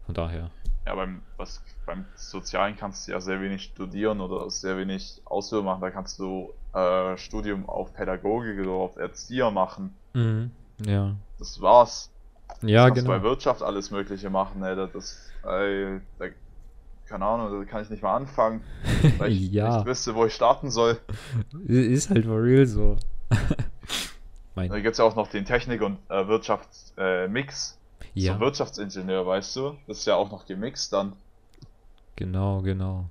Von 0.05 0.15
daher. 0.15 0.51
Ja, 0.85 0.93
beim, 0.93 1.21
was, 1.37 1.63
beim 1.85 2.05
Sozialen 2.15 2.75
kannst 2.77 3.07
du 3.07 3.11
ja 3.13 3.19
sehr 3.19 3.41
wenig 3.41 3.63
studieren 3.63 4.21
oder 4.21 4.49
sehr 4.51 4.77
wenig 4.77 5.21
Ausbildung 5.25 5.65
machen. 5.65 5.81
Da 5.81 5.89
kannst 5.89 6.19
du 6.19 6.53
äh, 6.73 7.17
Studium 7.17 7.67
auf 7.67 7.93
Pädagogik 7.93 8.59
oder 8.59 8.71
auf 8.71 8.95
Erzieher 8.97 9.49
machen. 9.49 9.95
Mhm. 10.13 10.51
Ja. 10.85 11.15
Das 11.39 11.59
war's. 11.61 12.11
Ja, 12.61 12.87
kannst 12.87 13.03
du 13.03 13.07
bei 13.07 13.17
genau. 13.17 13.29
Wirtschaft 13.29 13.63
alles 13.63 13.89
Mögliche 13.89 14.29
machen, 14.29 14.63
ey. 14.63 14.75
Das, 14.75 14.91
das 14.91 15.31
ey, 15.43 15.99
da, 16.19 16.25
keine 17.07 17.25
Ahnung, 17.25 17.59
da 17.59 17.65
kann 17.65 17.81
ich 17.81 17.89
nicht 17.89 18.03
mal 18.03 18.15
anfangen, 18.15 18.61
weil 19.17 19.31
ich 19.31 19.51
Ja. 19.51 19.77
nicht 19.77 19.87
wüsste, 19.87 20.13
wo 20.13 20.25
ich 20.25 20.35
starten 20.35 20.69
soll. 20.69 20.99
Ist 21.67 22.11
halt 22.11 22.25
for 22.25 22.43
real 22.43 22.67
so. 22.67 22.97
Mein, 24.55 24.69
Da 24.69 24.79
gibt's 24.79 24.97
ja 24.97 25.05
auch 25.05 25.15
noch 25.15 25.27
den 25.27 25.45
Technik- 25.45 25.81
und 25.81 25.97
äh, 26.09 26.27
Wirtschafts-Mix. 26.27 27.77
Äh, 28.01 28.05
ja, 28.13 28.33
So 28.33 28.39
Wirtschaftsingenieur, 28.39 29.25
weißt 29.25 29.55
du? 29.57 29.77
Das 29.87 29.99
ist 29.99 30.05
ja 30.05 30.15
auch 30.15 30.31
noch 30.31 30.45
gemixt 30.45 30.93
dann. 30.93 31.15
genau, 32.15 32.61
genau. 32.61 33.09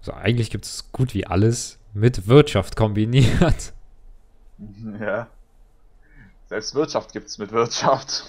Also 0.00 0.12
eigentlich 0.14 0.50
gibt 0.50 0.64
es 0.64 0.90
gut 0.92 1.14
wie 1.14 1.26
alles 1.26 1.78
mit 1.92 2.28
Wirtschaft 2.28 2.76
kombiniert. 2.76 3.72
Ja. 5.00 5.28
Selbst 6.46 6.74
Wirtschaft 6.74 7.12
gibt's 7.12 7.38
mit 7.38 7.52
Wirtschaft. 7.52 8.24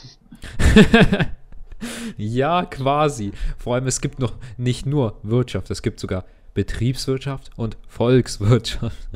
ja, 2.18 2.66
quasi. 2.66 3.32
Vor 3.58 3.74
allem, 3.74 3.88
es 3.88 4.00
gibt 4.00 4.20
noch 4.20 4.36
nicht 4.58 4.86
nur 4.86 5.18
Wirtschaft, 5.24 5.72
es 5.72 5.82
gibt 5.82 6.00
sogar 6.00 6.26
Betriebswirtschaft 6.60 7.52
und 7.56 7.78
Volkswirtschaft. 7.88 9.08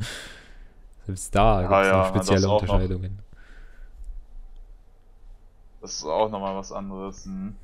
Selbst 1.05 1.35
da 1.35 1.61
gibt 1.61 1.73
es 1.73 1.87
ja, 1.87 1.97
noch 1.97 2.13
das 2.13 2.25
spezielle 2.27 2.47
auch 2.47 2.61
noch. 2.61 2.61
Unterscheidungen. 2.61 3.19
Das 5.81 5.91
ist 5.95 6.05
auch 6.05 6.29
nochmal 6.29 6.55
was 6.55 6.71
anderes. 6.71 7.25
Hm. 7.25 7.57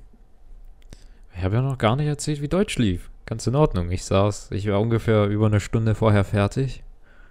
Ich 1.33 1.43
habe 1.43 1.55
ja 1.55 1.61
noch 1.61 1.77
gar 1.77 1.95
nicht 1.95 2.07
erzählt, 2.07 2.41
wie 2.41 2.49
Deutsch 2.49 2.77
lief. 2.77 3.09
Ganz 3.25 3.47
in 3.47 3.55
Ordnung. 3.55 3.89
Ich 3.91 4.03
saß, 4.03 4.51
ich 4.51 4.67
war 4.67 4.81
ungefähr 4.81 5.27
über 5.27 5.45
eine 5.45 5.61
Stunde 5.61 5.95
vorher 5.95 6.25
fertig, 6.25 6.83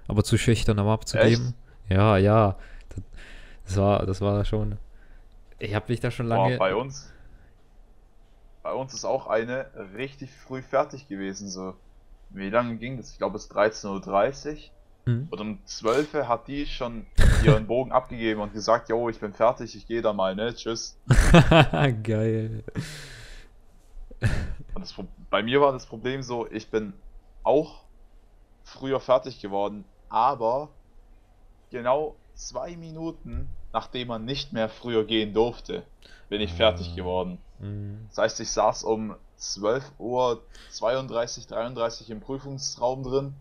aber 0.07 0.25
zu 0.25 0.39
schüchtern, 0.39 0.79
um 0.79 0.89
abzugeben. 0.89 1.53
Ja, 1.91 2.17
ja. 2.17 2.57
Das, 2.89 3.05
das 3.67 3.77
war, 3.77 4.07
das 4.07 4.21
war 4.23 4.43
schon. 4.47 4.79
Ich 5.59 5.75
habe 5.75 5.85
mich 5.89 6.01
da 6.01 6.11
schon 6.11 6.31
Boah, 6.31 6.37
lange. 6.37 6.57
bei 6.57 6.75
uns. 6.75 7.13
Bei 8.63 8.73
uns 8.73 8.95
ist 8.95 9.05
auch 9.05 9.27
eine 9.27 9.67
richtig 9.97 10.31
früh 10.33 10.63
fertig 10.63 11.09
gewesen. 11.09 11.51
So. 11.51 11.75
Wie 12.31 12.51
lange 12.51 12.77
ging 12.77 12.97
das? 12.97 13.13
Ich 13.13 13.19
glaube 13.19 13.35
bis 13.35 13.51
13.30 13.51 14.49
Uhr. 14.51 14.59
Hm? 15.07 15.29
Und 15.31 15.41
um 15.41 15.59
12 15.65 16.15
Uhr 16.15 16.29
hat 16.29 16.49
die 16.49 16.67
schon 16.67 17.07
ihren 17.43 17.67
Bogen 17.69 17.93
abgegeben 17.93 18.41
und 18.41 18.53
gesagt, 18.53 18.91
jo, 18.91 19.09
ich 19.09 19.21
bin 19.21 19.33
fertig, 19.33 19.75
ich 19.75 19.87
gehe 19.87 20.03
da 20.03 20.13
mal, 20.13 20.37
ne? 20.37 20.55
Tschüss. 20.55 20.99
Geil. 22.03 22.63
Und 24.75 24.81
das, 24.81 24.95
bei 25.31 25.43
mir 25.43 25.61
war 25.61 25.73
das 25.73 25.87
Problem 25.87 26.23
so, 26.23 26.47
ich 26.51 26.71
bin 26.71 26.93
auch 27.43 27.85
früher 28.65 29.01
fertig 29.01 29.41
geworden, 29.41 29.85
aber 30.11 30.69
genau 31.71 32.17
zwei 32.39 32.77
Minuten, 32.77 33.49
nachdem 33.73 34.09
man 34.09 34.25
nicht 34.25 34.53
mehr 34.53 34.69
früher 34.69 35.05
gehen 35.05 35.35
durfte, 35.35 35.83
bin 36.29 36.41
ich 36.41 36.53
fertig 36.55 36.91
Ah. 36.93 36.97
geworden. 36.97 37.39
Hm. 37.61 38.07
Das 38.09 38.19
heißt, 38.19 38.41
ich 38.41 38.51
saß 38.51 38.85
um 38.85 39.17
12 39.37 39.85
Uhr 39.99 40.43
32, 40.71 41.47
33 41.49 42.11
im 42.11 42.21
Prüfungsraum 42.21 43.03
drin, 43.03 43.35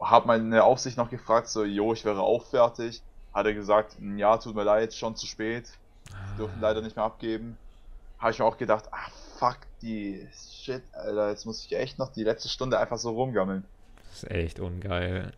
hab 0.00 0.26
meine 0.26 0.64
Aufsicht 0.64 0.96
noch 0.96 1.10
gefragt, 1.10 1.48
so, 1.48 1.64
jo, 1.64 1.92
ich 1.92 2.04
wäre 2.04 2.20
auch 2.22 2.44
fertig. 2.46 3.02
Hat 3.34 3.46
er 3.46 3.54
gesagt, 3.54 3.96
"Hm, 3.98 4.16
ja, 4.18 4.36
tut 4.38 4.54
mir 4.54 4.64
leid, 4.64 4.94
schon 4.94 5.14
zu 5.16 5.26
spät, 5.26 5.70
dürfen 6.38 6.60
leider 6.60 6.80
nicht 6.80 6.96
mehr 6.96 7.04
abgeben. 7.04 7.58
Habe 8.18 8.32
ich 8.32 8.38
mir 8.38 8.44
auch 8.46 8.56
gedacht, 8.56 8.84
ah, 8.90 9.10
fuck, 9.38 9.58
die 9.82 10.26
Shit, 10.32 10.82
Alter, 10.92 11.30
jetzt 11.30 11.44
muss 11.46 11.64
ich 11.64 11.72
echt 11.76 11.98
noch 11.98 12.12
die 12.12 12.24
letzte 12.24 12.48
Stunde 12.48 12.78
einfach 12.78 12.98
so 12.98 13.10
rumgammeln. 13.10 13.64
Das 14.10 14.22
ist 14.24 14.30
echt 14.30 14.60
ungeil. 14.60 15.32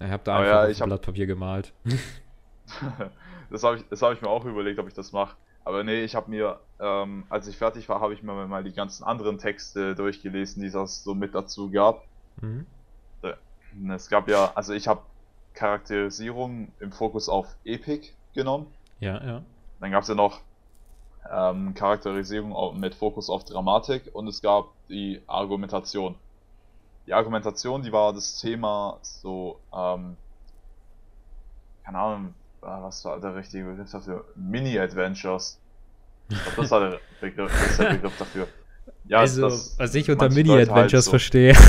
Ich 0.00 0.10
habe 0.10 0.22
da 0.24 0.34
Aber 0.36 0.44
einfach 0.44 0.62
ja, 0.62 0.68
ein 0.68 0.74
hab- 0.80 0.86
Blatt 0.86 1.02
Papier 1.02 1.26
gemalt. 1.26 1.72
das 3.50 3.62
habe 3.62 3.76
ich, 3.76 3.84
das 3.88 4.02
hab 4.02 4.12
ich 4.12 4.22
mir 4.22 4.28
auch 4.28 4.44
überlegt, 4.44 4.78
ob 4.78 4.88
ich 4.88 4.94
das 4.94 5.12
mache. 5.12 5.36
Aber 5.64 5.82
nee, 5.82 6.02
ich 6.04 6.14
habe 6.14 6.30
mir, 6.30 6.60
ähm, 6.78 7.24
als 7.30 7.46
ich 7.46 7.56
fertig 7.56 7.88
war, 7.88 8.00
habe 8.00 8.12
ich 8.12 8.22
mir 8.22 8.46
mal 8.46 8.64
die 8.64 8.72
ganzen 8.74 9.04
anderen 9.04 9.38
Texte 9.38 9.94
durchgelesen, 9.94 10.60
die 10.62 10.68
es 10.68 11.02
so 11.04 11.14
mit 11.14 11.34
dazu 11.34 11.70
gab. 11.70 12.02
Mhm. 12.40 12.66
Und 13.22 13.90
Es 13.90 14.08
gab 14.08 14.28
ja, 14.28 14.52
also 14.54 14.72
ich 14.72 14.86
habe 14.86 15.00
Charakterisierung 15.54 16.72
im 16.80 16.92
Fokus 16.92 17.28
auf 17.28 17.46
Epik 17.64 18.14
genommen. 18.34 18.66
Ja, 19.00 19.24
ja. 19.24 19.42
Dann 19.80 19.90
gab 19.90 20.02
es 20.02 20.08
ja 20.08 20.14
noch 20.14 20.40
ähm, 21.30 21.74
Charakterisierung 21.74 22.78
mit 22.78 22.94
Fokus 22.94 23.30
auf 23.30 23.44
Dramatik 23.44 24.10
und 24.12 24.28
es 24.28 24.42
gab 24.42 24.66
die 24.88 25.22
Argumentation. 25.26 26.16
Die 27.06 27.12
Argumentation, 27.12 27.82
die 27.82 27.92
war 27.92 28.12
das 28.12 28.40
Thema 28.40 28.98
so, 29.02 29.60
ähm, 29.74 30.16
keine 31.84 31.98
Ahnung, 31.98 32.34
äh, 32.62 32.66
was 32.66 33.04
war 33.04 33.20
der 33.20 33.34
richtige 33.36 33.64
Begriff 33.64 33.90
dafür? 33.90 34.24
Mini-Adventures. 34.36 35.58
Das 36.56 36.70
war 36.70 36.80
der 36.90 37.00
Begriff, 37.20 37.52
das 37.52 37.70
ist 37.72 37.78
der 37.80 37.90
Begriff 37.90 38.16
dafür. 38.18 38.48
Ja, 39.06 39.18
also, 39.18 39.42
das- 39.42 39.78
was 39.78 39.94
ich 39.94 40.10
unter 40.10 40.28
Leute 40.28 40.36
halt 40.36 40.46
Mini-Adventures 40.46 41.04
so. 41.04 41.10
verstehe. 41.10 41.54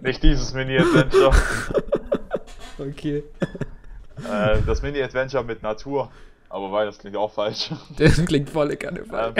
Nicht 0.00 0.22
dieses 0.22 0.54
Mini-Adventure, 0.54 1.32
okay. 2.78 3.22
äh, 4.30 4.62
das 4.66 4.80
Mini-Adventure 4.82 5.44
mit 5.44 5.62
Natur. 5.62 6.10
Aber 6.48 6.70
weil 6.72 6.86
das 6.86 6.98
klingt 6.98 7.16
auch 7.16 7.32
falsch. 7.32 7.70
Das 7.96 8.24
klingt 8.26 8.50
voll 8.50 8.74
Karneval. 8.76 9.34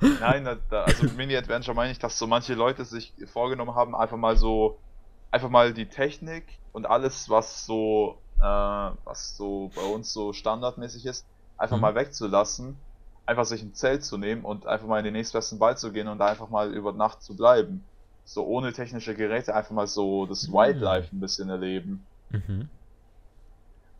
Nein, 0.00 0.44
da- 0.68 0.84
also 0.84 1.04
Mini-Adventure 1.08 1.74
meine 1.74 1.92
ich, 1.92 1.98
dass 1.98 2.18
so 2.18 2.26
manche 2.26 2.54
Leute 2.54 2.84
sich 2.84 3.14
vorgenommen 3.26 3.74
haben, 3.74 3.94
einfach 3.94 4.16
mal 4.16 4.36
so, 4.36 4.82
einfach 5.30 5.50
mal 5.50 5.72
die 5.74 5.88
Technik 5.88 6.60
und 6.72 6.86
alles, 6.86 7.28
was 7.28 7.64
so, 7.64 8.24
äh, 8.40 8.42
was 8.44 9.36
so 9.36 9.68
bei 9.74 9.82
uns 9.82 10.12
so 10.12 10.32
standardmäßig 10.32 11.06
ist, 11.06 11.26
einfach 11.56 11.76
Mhm. 11.76 11.82
mal 11.82 11.94
wegzulassen, 11.94 12.86
einfach 13.26 13.44
sich 13.44 13.62
ein 13.62 13.74
Zelt 13.74 14.04
zu 14.04 14.18
nehmen 14.18 14.44
und 14.44 14.66
einfach 14.66 14.86
mal 14.88 14.98
in 14.98 15.04
den 15.04 15.14
nächstbesten 15.14 15.60
Wald 15.60 15.78
zu 15.78 15.92
gehen 15.92 16.08
und 16.08 16.18
da 16.18 16.26
einfach 16.26 16.48
mal 16.48 16.72
über 16.74 16.92
Nacht 16.92 17.22
zu 17.22 17.36
bleiben. 17.36 17.90
So 18.24 18.44
ohne 18.46 18.72
technische 18.72 19.14
Geräte 19.14 19.54
einfach 19.54 19.72
mal 19.72 19.86
so 19.86 20.26
das 20.26 20.48
Mhm. 20.48 20.52
Wildlife 20.52 21.14
ein 21.14 21.20
bisschen 21.20 21.48
erleben. 21.50 22.06
Mhm. 22.30 22.68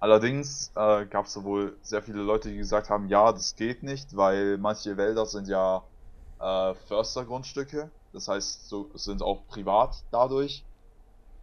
Allerdings 0.00 0.70
äh, 0.76 1.06
gab 1.06 1.26
es 1.26 1.42
wohl 1.42 1.76
sehr 1.82 2.02
viele 2.02 2.22
Leute, 2.22 2.50
die 2.50 2.56
gesagt 2.56 2.88
haben, 2.88 3.08
ja, 3.08 3.32
das 3.32 3.56
geht 3.56 3.82
nicht, 3.82 4.16
weil 4.16 4.56
manche 4.58 4.96
Wälder 4.96 5.26
sind 5.26 5.48
ja 5.48 5.82
äh, 6.40 6.74
Förstergrundstücke, 6.86 7.90
das 8.12 8.28
heißt, 8.28 8.68
so 8.68 8.90
sind 8.94 9.22
auch 9.22 9.46
privat 9.48 10.04
dadurch 10.12 10.64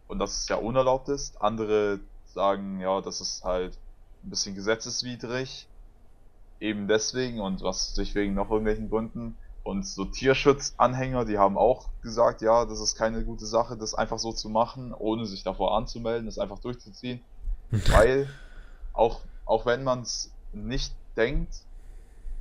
und 0.08 0.18
dass 0.18 0.38
es 0.38 0.48
ja 0.48 0.56
unerlaubt 0.56 1.08
ist. 1.10 1.40
Andere 1.42 2.00
sagen, 2.24 2.80
ja, 2.80 3.02
das 3.02 3.20
ist 3.20 3.44
halt 3.44 3.78
ein 4.24 4.30
bisschen 4.30 4.54
gesetzeswidrig, 4.54 5.68
eben 6.58 6.88
deswegen 6.88 7.40
und 7.40 7.62
was 7.62 7.94
sich 7.94 8.14
wegen 8.14 8.34
noch 8.34 8.50
irgendwelchen 8.50 8.88
Gründen. 8.88 9.36
Und 9.64 9.84
so 9.84 10.04
Tierschutzanhänger, 10.04 11.24
die 11.24 11.38
haben 11.38 11.58
auch 11.58 11.88
gesagt, 12.00 12.40
ja, 12.40 12.64
das 12.64 12.80
ist 12.80 12.96
keine 12.96 13.24
gute 13.24 13.46
Sache, 13.46 13.76
das 13.76 13.94
einfach 13.94 14.18
so 14.18 14.32
zu 14.32 14.48
machen, 14.48 14.94
ohne 14.94 15.26
sich 15.26 15.42
davor 15.42 15.76
anzumelden, 15.76 16.26
das 16.26 16.38
einfach 16.38 16.60
durchzuziehen 16.60 17.20
weil 17.70 18.28
auch 18.96 19.20
auch 19.46 19.64
wenn 19.64 19.84
man 19.84 20.02
es 20.02 20.34
nicht 20.52 20.92
denkt, 21.16 21.62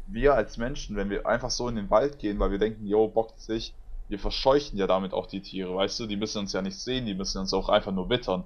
wir 0.08 0.34
als 0.34 0.58
Menschen, 0.58 0.96
wenn 0.96 1.10
wir 1.10 1.26
einfach 1.26 1.52
so 1.52 1.70
in 1.70 1.76
den 1.76 1.90
Wald 1.90 2.20
gehen, 2.20 2.40
weil 2.40 2.52
wir 2.52 2.58
denken, 2.58 2.86
yo, 2.86 3.08
bockt 3.08 3.40
sich, 3.40 3.74
wir 4.10 4.20
verscheuchen 4.20 4.78
ja 4.78 4.88
damit 4.88 5.14
auch 5.14 5.28
die 5.28 5.42
Tiere, 5.42 5.76
weißt 5.76 6.00
du? 6.00 6.08
Die 6.08 6.18
müssen 6.18 6.40
uns 6.40 6.54
ja 6.54 6.62
nicht 6.62 6.78
sehen, 6.78 7.06
die 7.06 7.16
müssen 7.16 7.40
uns 7.40 7.54
auch 7.54 7.70
einfach 7.70 7.92
nur 7.92 8.10
wittern. 8.10 8.44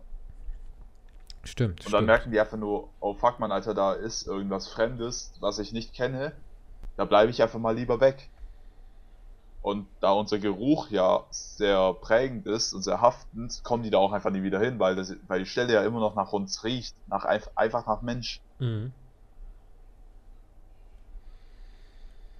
Stimmt. 1.43 1.85
Und 1.85 1.93
dann 1.93 2.05
merken 2.05 2.31
die 2.31 2.39
einfach 2.39 2.57
nur, 2.57 2.89
oh 2.99 3.13
fuck 3.13 3.39
man, 3.39 3.51
Alter, 3.51 3.73
da 3.73 3.93
ist 3.93 4.27
irgendwas 4.27 4.67
Fremdes, 4.67 5.33
was 5.39 5.59
ich 5.59 5.71
nicht 5.71 5.93
kenne. 5.93 6.33
Da 6.97 7.05
bleibe 7.05 7.31
ich 7.31 7.41
einfach 7.41 7.59
mal 7.59 7.75
lieber 7.75 8.01
weg. 8.01 8.29
Und 9.61 9.87
da 9.99 10.11
unser 10.13 10.39
Geruch 10.39 10.89
ja 10.89 11.25
sehr 11.31 11.93
prägend 11.93 12.47
ist 12.47 12.73
und 12.73 12.81
sehr 12.81 13.01
haftend, 13.01 13.61
kommen 13.63 13.83
die 13.83 13.89
da 13.89 13.97
auch 13.97 14.13
einfach 14.13 14.31
nie 14.31 14.41
wieder 14.41 14.59
hin, 14.59 14.79
weil, 14.79 14.95
das, 14.95 15.13
weil 15.27 15.39
die 15.39 15.45
Stelle 15.45 15.73
ja 15.73 15.83
immer 15.83 15.99
noch 15.99 16.15
nach 16.15 16.31
uns 16.31 16.63
riecht, 16.63 16.95
nach, 17.07 17.25
einfach 17.25 17.85
nach 17.85 18.01
Mensch. 18.01 18.39
Mhm. 18.59 18.93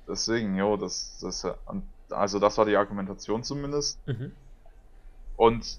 Deswegen, 0.08 0.56
jo, 0.56 0.78
das, 0.78 1.20
das, 1.22 1.46
also 2.10 2.40
das 2.40 2.58
war 2.58 2.66
die 2.66 2.78
Argumentation 2.78 3.44
zumindest. 3.44 4.00
Mhm. 4.08 4.32
Und 5.36 5.78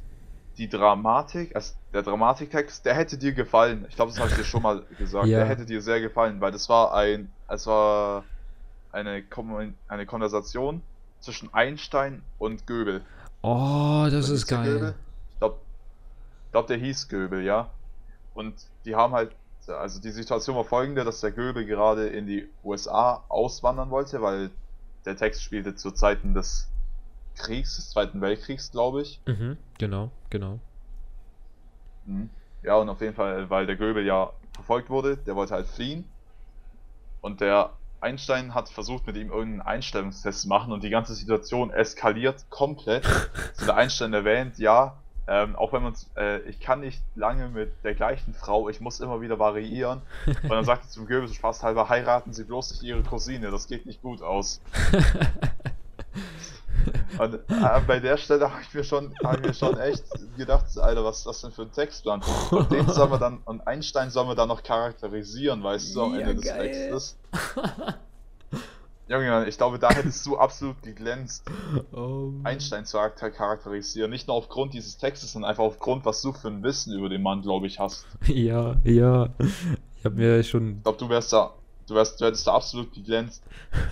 die 0.59 0.69
Dramatik, 0.69 1.57
also 1.57 1.75
der 1.95 2.03
Dramatiktext, 2.03 2.85
der 2.85 2.95
hätte 2.95 3.17
dir 3.17 3.33
gefallen. 3.33 3.87
Ich 3.89 3.97
glaube, 3.97 4.13
das 4.13 4.21
habe 4.21 4.31
ich 4.31 4.37
dir 4.37 4.45
schon 4.45 4.63
mal 4.63 4.85
gesagt. 4.99 5.27
ja. 5.27 5.39
Der 5.39 5.47
hätte 5.47 5.65
dir 5.65 5.81
sehr 5.81 6.03
gefallen, 6.03 6.41
weil 6.43 6.53
das 6.53 6.69
war 6.69 6.95
ein, 6.95 7.33
es 7.49 7.67
war 7.67 8.25
eine, 8.93 9.25
eine 9.89 10.07
Konversation 10.07 10.83
zwischen 11.21 11.53
Einstein 11.55 12.23
und 12.39 12.67
Göbel. 12.67 13.03
Oh, 13.43 14.07
das 14.11 14.29
ist 14.29 14.47
geil. 14.47 14.65
Göbel? 14.65 14.95
Ich 15.33 15.39
glaube, 15.39 15.57
glaub, 16.53 16.67
der 16.67 16.77
hieß 16.77 17.09
Göbel, 17.09 17.43
ja. 17.43 17.71
Und 18.35 18.55
die 18.85 18.95
haben 18.95 19.13
halt, 19.13 19.33
also 19.67 20.01
die 20.01 20.11
Situation 20.11 20.57
war 20.57 20.65
folgende, 20.65 21.05
dass 21.05 21.21
der 21.21 21.33
Göbel 21.33 21.65
gerade 21.65 22.09
in 22.09 22.27
die 22.27 22.49
USA 22.65 23.25
auswandern 23.29 23.91
wollte, 23.91 24.21
weil 24.23 24.51
der 25.05 25.17
Text 25.17 25.43
spielte 25.43 25.75
zu 25.75 25.91
Zeiten 25.91 26.35
des 26.35 26.69
Kriegs, 27.37 27.77
des 27.77 27.91
Zweiten 27.91 28.21
Weltkriegs, 28.21 28.71
glaube 28.71 29.03
ich. 29.03 29.21
Mhm, 29.27 29.57
genau, 29.79 30.11
genau. 30.29 30.59
Mhm. 32.05 32.31
Ja, 32.63 32.77
und 32.77 32.89
auf 32.89 33.01
jeden 33.01 33.15
Fall, 33.15 33.49
weil 33.49 33.67
der 33.67 33.77
Göbel 33.77 34.05
ja 34.05 34.33
verfolgt 34.53 34.91
wurde, 34.91 35.17
der 35.17 35.37
wollte 35.37 35.55
halt 35.55 35.67
fliehen. 35.67 36.05
Und 37.23 37.41
der 37.41 37.73
Einstein 38.01 38.55
hat 38.55 38.69
versucht, 38.69 39.07
mit 39.07 39.17
ihm 39.17 39.31
irgendeinen 39.31 39.63
Einstellungstest 39.63 40.43
zu 40.43 40.49
machen 40.49 40.73
und 40.73 40.83
die 40.83 40.91
ganze 40.91 41.15
Situation 41.15 41.71
eskaliert 41.71 42.49
komplett. 42.51 43.05
Zu 43.55 43.67
der 43.67 43.77
Einstein 43.77 44.13
erwähnt, 44.13 44.59
ja, 44.59 44.97
ähm, 45.29 45.55
auch 45.55 45.73
wenn 45.73 45.83
man 45.83 45.95
äh, 46.17 46.41
ich 46.41 46.61
kann 46.61 46.81
nicht 46.81 47.03
lange 47.15 47.49
mit 47.49 47.73
der 47.85 47.95
gleichen 47.95 48.35
Frau, 48.35 48.69
ich 48.69 48.81
muss 48.81 49.01
immer 49.01 49.21
wieder 49.21 49.39
variieren. 49.39 50.03
Und 50.27 50.51
dann 50.51 50.65
sagt 50.65 50.85
er 50.85 50.89
zum 50.91 51.07
Goebbels 51.07 51.35
Spaß 51.35 51.63
halber, 51.63 51.89
heiraten 51.89 52.33
Sie 52.33 52.45
bloß 52.45 52.73
nicht 52.73 52.83
Ihre 52.83 53.03
Cousine, 53.03 53.51
das 53.51 53.69
geht 53.69 53.87
nicht 53.87 54.03
gut 54.03 54.23
aus. 54.23 54.61
Und 57.19 57.35
äh, 57.35 57.81
bei 57.87 58.01
der 58.01 58.17
Stelle 58.17 58.51
habe 58.51 58.63
ich 58.63 58.73
mir 58.75 58.85
schon, 58.85 59.13
ich 59.13 59.41
mir 59.41 59.55
schon 59.55 59.79
echt 59.79 60.05
gedacht, 60.37 60.67
Alter, 60.79 61.05
was 61.05 61.19
ist 61.19 61.27
das 61.27 61.41
denn 61.43 61.53
für 61.53 61.63
ein 61.63 61.73
Textplan? 61.73 62.23
Und 62.51 62.71
den 62.71 62.89
sollen 62.89 63.11
wir 63.11 63.19
dann, 63.19 63.39
und 63.45 63.67
Einstein 63.67 64.11
sollen 64.11 64.29
wir 64.29 64.35
dann 64.35 64.49
noch 64.49 64.63
charakterisieren, 64.63 65.63
weißt 65.63 65.95
du, 65.95 66.03
am 66.03 66.15
ja, 66.15 66.21
Ende 66.21 66.43
geil. 66.43 66.91
des 66.91 67.17
Textes. 67.19 67.19
Junge, 69.11 69.49
ich 69.49 69.57
glaube, 69.57 69.81
da 69.81 69.91
hättest 69.91 70.25
du 70.25 70.39
absolut 70.39 70.81
geglänzt, 70.83 71.45
oh. 71.91 72.31
Einstein 72.45 72.87
zu 72.87 72.97
charakterisieren. 72.97 74.09
Nicht 74.09 74.29
nur 74.29 74.37
aufgrund 74.37 74.73
dieses 74.73 74.99
Textes, 74.99 75.33
sondern 75.33 75.51
einfach 75.51 75.65
aufgrund, 75.65 76.05
was 76.05 76.23
du 76.23 76.33
für 76.33 76.47
ein 76.47 76.63
Wissen 76.63 76.97
über 76.97 77.09
den 77.09 77.21
Mann, 77.21 77.43
glaube 77.43 77.67
ich, 77.67 77.81
hast. 77.81 78.07
Ja, 78.27 78.77
ja. 78.85 79.31
Ich 79.99 80.05
habe 80.05 80.15
mir 80.15 80.45
schon. 80.45 80.77
Ich 80.77 80.83
glaube, 80.85 80.99
du 80.99 81.09
wärst 81.09 81.33
da, 81.33 81.53
du 81.89 81.97
wärst, 81.97 82.21
du 82.21 82.25
hättest 82.25 82.47
da 82.47 82.55
absolut 82.55 82.95
geglänzt. 82.95 83.43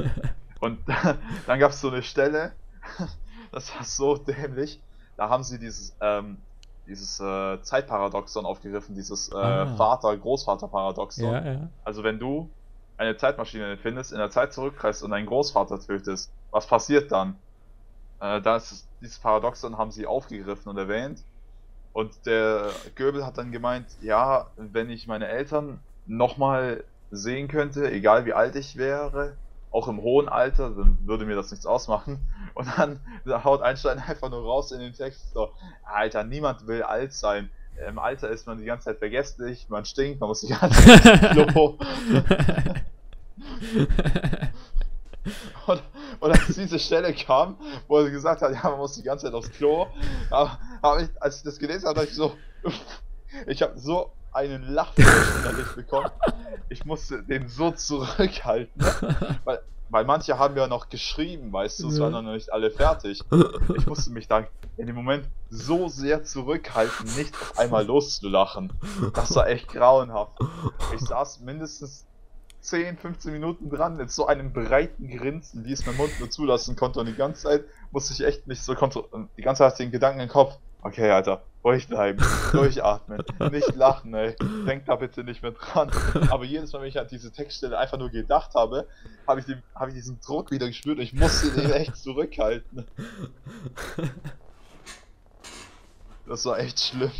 Und 0.60 0.78
dann 0.86 1.58
gab 1.58 1.72
es 1.72 1.80
so 1.80 1.88
eine 1.88 2.02
Stelle, 2.04 2.52
das 3.52 3.74
war 3.74 3.84
so 3.84 4.16
dämlich. 4.16 4.80
Da 5.16 5.28
haben 5.28 5.42
sie 5.42 5.58
dieses, 5.58 5.96
ähm, 6.00 6.38
dieses 6.86 7.20
äh, 7.20 7.60
Zeitparadoxon 7.62 8.46
aufgegriffen, 8.46 8.94
dieses 8.94 9.30
äh, 9.30 9.36
ah. 9.36 9.66
Vater-Großvater-Paradoxon. 9.76 11.32
Ja, 11.32 11.44
ja. 11.44 11.68
Also 11.84 12.04
wenn 12.04 12.18
du 12.18 12.48
eine 12.96 13.16
Zeitmaschine 13.16 13.76
findest, 13.76 14.12
in 14.12 14.18
der 14.18 14.30
Zeit 14.30 14.52
zurückreist 14.52 15.02
und 15.02 15.10
deinen 15.10 15.26
Großvater 15.26 15.80
tötest, 15.80 16.32
was 16.50 16.66
passiert 16.66 17.12
dann? 17.12 17.36
Äh, 18.20 18.40
da 18.40 18.56
ist 18.56 18.88
dieses 19.00 19.18
Paradoxon 19.18 19.78
haben 19.78 19.90
sie 19.90 20.06
aufgegriffen 20.06 20.68
und 20.68 20.78
erwähnt. 20.78 21.22
Und 21.92 22.26
der 22.26 22.70
Goebel 22.96 23.24
hat 23.24 23.38
dann 23.38 23.52
gemeint, 23.52 23.86
ja, 24.00 24.48
wenn 24.56 24.90
ich 24.90 25.06
meine 25.06 25.28
Eltern 25.28 25.80
nochmal 26.06 26.84
sehen 27.10 27.48
könnte, 27.48 27.90
egal 27.90 28.24
wie 28.24 28.32
alt 28.32 28.56
ich 28.56 28.76
wäre, 28.76 29.36
auch 29.70 29.88
im 29.88 30.00
hohen 30.00 30.28
Alter, 30.28 30.70
dann 30.70 30.98
würde 31.06 31.26
mir 31.26 31.36
das 31.36 31.50
nichts 31.50 31.66
ausmachen. 31.66 32.20
Und 32.54 32.68
dann 32.76 33.00
haut 33.44 33.62
Einstein 33.62 33.98
einfach 34.06 34.30
nur 34.30 34.42
raus 34.42 34.72
in 34.72 34.80
den 34.80 34.92
Text 34.92 35.32
so, 35.32 35.50
Alter, 35.84 36.24
niemand 36.24 36.66
will 36.66 36.82
alt 36.82 37.12
sein. 37.12 37.50
Im 37.86 37.98
Alter 37.98 38.28
ist 38.28 38.46
man 38.46 38.58
die 38.58 38.64
ganze 38.64 38.86
Zeit 38.86 38.98
vergesslich, 38.98 39.68
man 39.68 39.84
stinkt, 39.84 40.20
man 40.20 40.28
muss 40.28 40.40
die 40.40 40.48
ganze 40.48 40.82
Zeit 40.82 41.30
Klo. 41.30 41.78
und, 45.66 45.82
und 46.18 46.30
als 46.30 46.46
diese 46.56 46.80
Stelle 46.80 47.14
kam, 47.14 47.56
wo 47.86 47.98
er 47.98 48.10
gesagt 48.10 48.42
hat, 48.42 48.52
ja, 48.52 48.70
man 48.70 48.78
muss 48.78 48.94
die 48.94 49.04
ganze 49.04 49.26
Zeit 49.26 49.34
aufs 49.34 49.52
Klo, 49.52 49.86
habe 50.30 51.02
ich, 51.02 51.22
als 51.22 51.36
ich 51.36 51.42
das 51.44 51.60
gelesen 51.60 51.86
habe, 51.86 52.00
dachte 52.00 52.08
ich 52.08 52.16
so, 52.16 52.36
ich 53.46 53.62
habe 53.62 53.78
so 53.78 54.10
einen 54.32 54.62
Lachflash 54.62 55.40
innerlich 55.40 55.74
bekommen. 55.74 56.10
Ich 56.68 56.84
musste 56.84 57.22
den 57.22 57.48
so 57.48 57.70
zurückhalten, 57.70 58.72
ne? 58.80 59.40
weil, 59.44 59.60
weil 59.90 60.04
manche 60.04 60.38
haben 60.38 60.56
ja 60.56 60.66
noch 60.66 60.88
geschrieben, 60.88 61.52
weißt 61.52 61.80
du, 61.80 61.88
es 61.88 61.98
waren 61.98 62.12
noch 62.12 62.22
nicht 62.22 62.52
alle 62.52 62.70
fertig. 62.70 63.22
Ich 63.76 63.86
musste 63.86 64.10
mich 64.10 64.28
dann 64.28 64.46
in 64.76 64.86
dem 64.86 64.96
Moment 64.96 65.26
so 65.50 65.88
sehr 65.88 66.24
zurückhalten, 66.24 67.06
nicht 67.16 67.34
auf 67.34 67.58
einmal 67.58 67.86
loszulachen. 67.86 68.72
Das 69.14 69.34
war 69.34 69.48
echt 69.48 69.68
grauenhaft. 69.68 70.38
Ich 70.94 71.00
saß 71.00 71.40
mindestens 71.40 72.06
10, 72.60 72.98
15 72.98 73.32
Minuten 73.32 73.70
dran 73.70 73.96
mit 73.96 74.10
so 74.10 74.26
einem 74.26 74.52
breiten 74.52 75.08
Grinsen, 75.08 75.64
wie 75.64 75.72
es 75.72 75.86
mein 75.86 75.96
Mund 75.96 76.10
nur 76.18 76.28
zulassen 76.30 76.76
konnte. 76.76 77.00
Und 77.00 77.06
die 77.06 77.14
ganze 77.14 77.44
Zeit 77.44 77.64
musste 77.92 78.12
ich 78.12 78.24
echt 78.24 78.46
nicht 78.46 78.62
so 78.62 78.74
die 78.74 79.42
ganze 79.42 79.62
Zeit 79.62 79.78
den 79.78 79.90
Gedanken 79.90 80.20
im 80.20 80.28
Kopf, 80.28 80.58
Okay, 80.80 81.10
Alter, 81.10 81.42
ruhig 81.64 81.88
bleiben, 81.88 82.24
durchatmen, 82.52 83.22
nicht 83.50 83.74
lachen, 83.74 84.14
ey. 84.14 84.36
Denk 84.66 84.86
da 84.86 84.94
bitte 84.94 85.24
nicht 85.24 85.42
mehr 85.42 85.52
dran. 85.52 85.90
Aber 86.30 86.44
jedes 86.44 86.72
Mal, 86.72 86.82
wenn 86.82 86.88
ich 86.88 86.98
an 86.98 87.08
diese 87.10 87.32
Textstelle 87.32 87.76
einfach 87.76 87.98
nur 87.98 88.10
gedacht 88.10 88.54
habe, 88.54 88.86
habe 89.26 89.40
ich, 89.40 89.46
hab 89.74 89.88
ich 89.88 89.94
diesen 89.94 90.20
Druck 90.20 90.50
wieder 90.52 90.68
gespürt 90.68 90.98
und 90.98 91.04
ich 91.04 91.12
musste 91.12 91.50
den 91.50 91.70
echt 91.72 91.96
zurückhalten. 91.96 92.86
Das 96.26 96.44
war 96.44 96.58
echt 96.60 96.80
schlimm. 96.80 97.10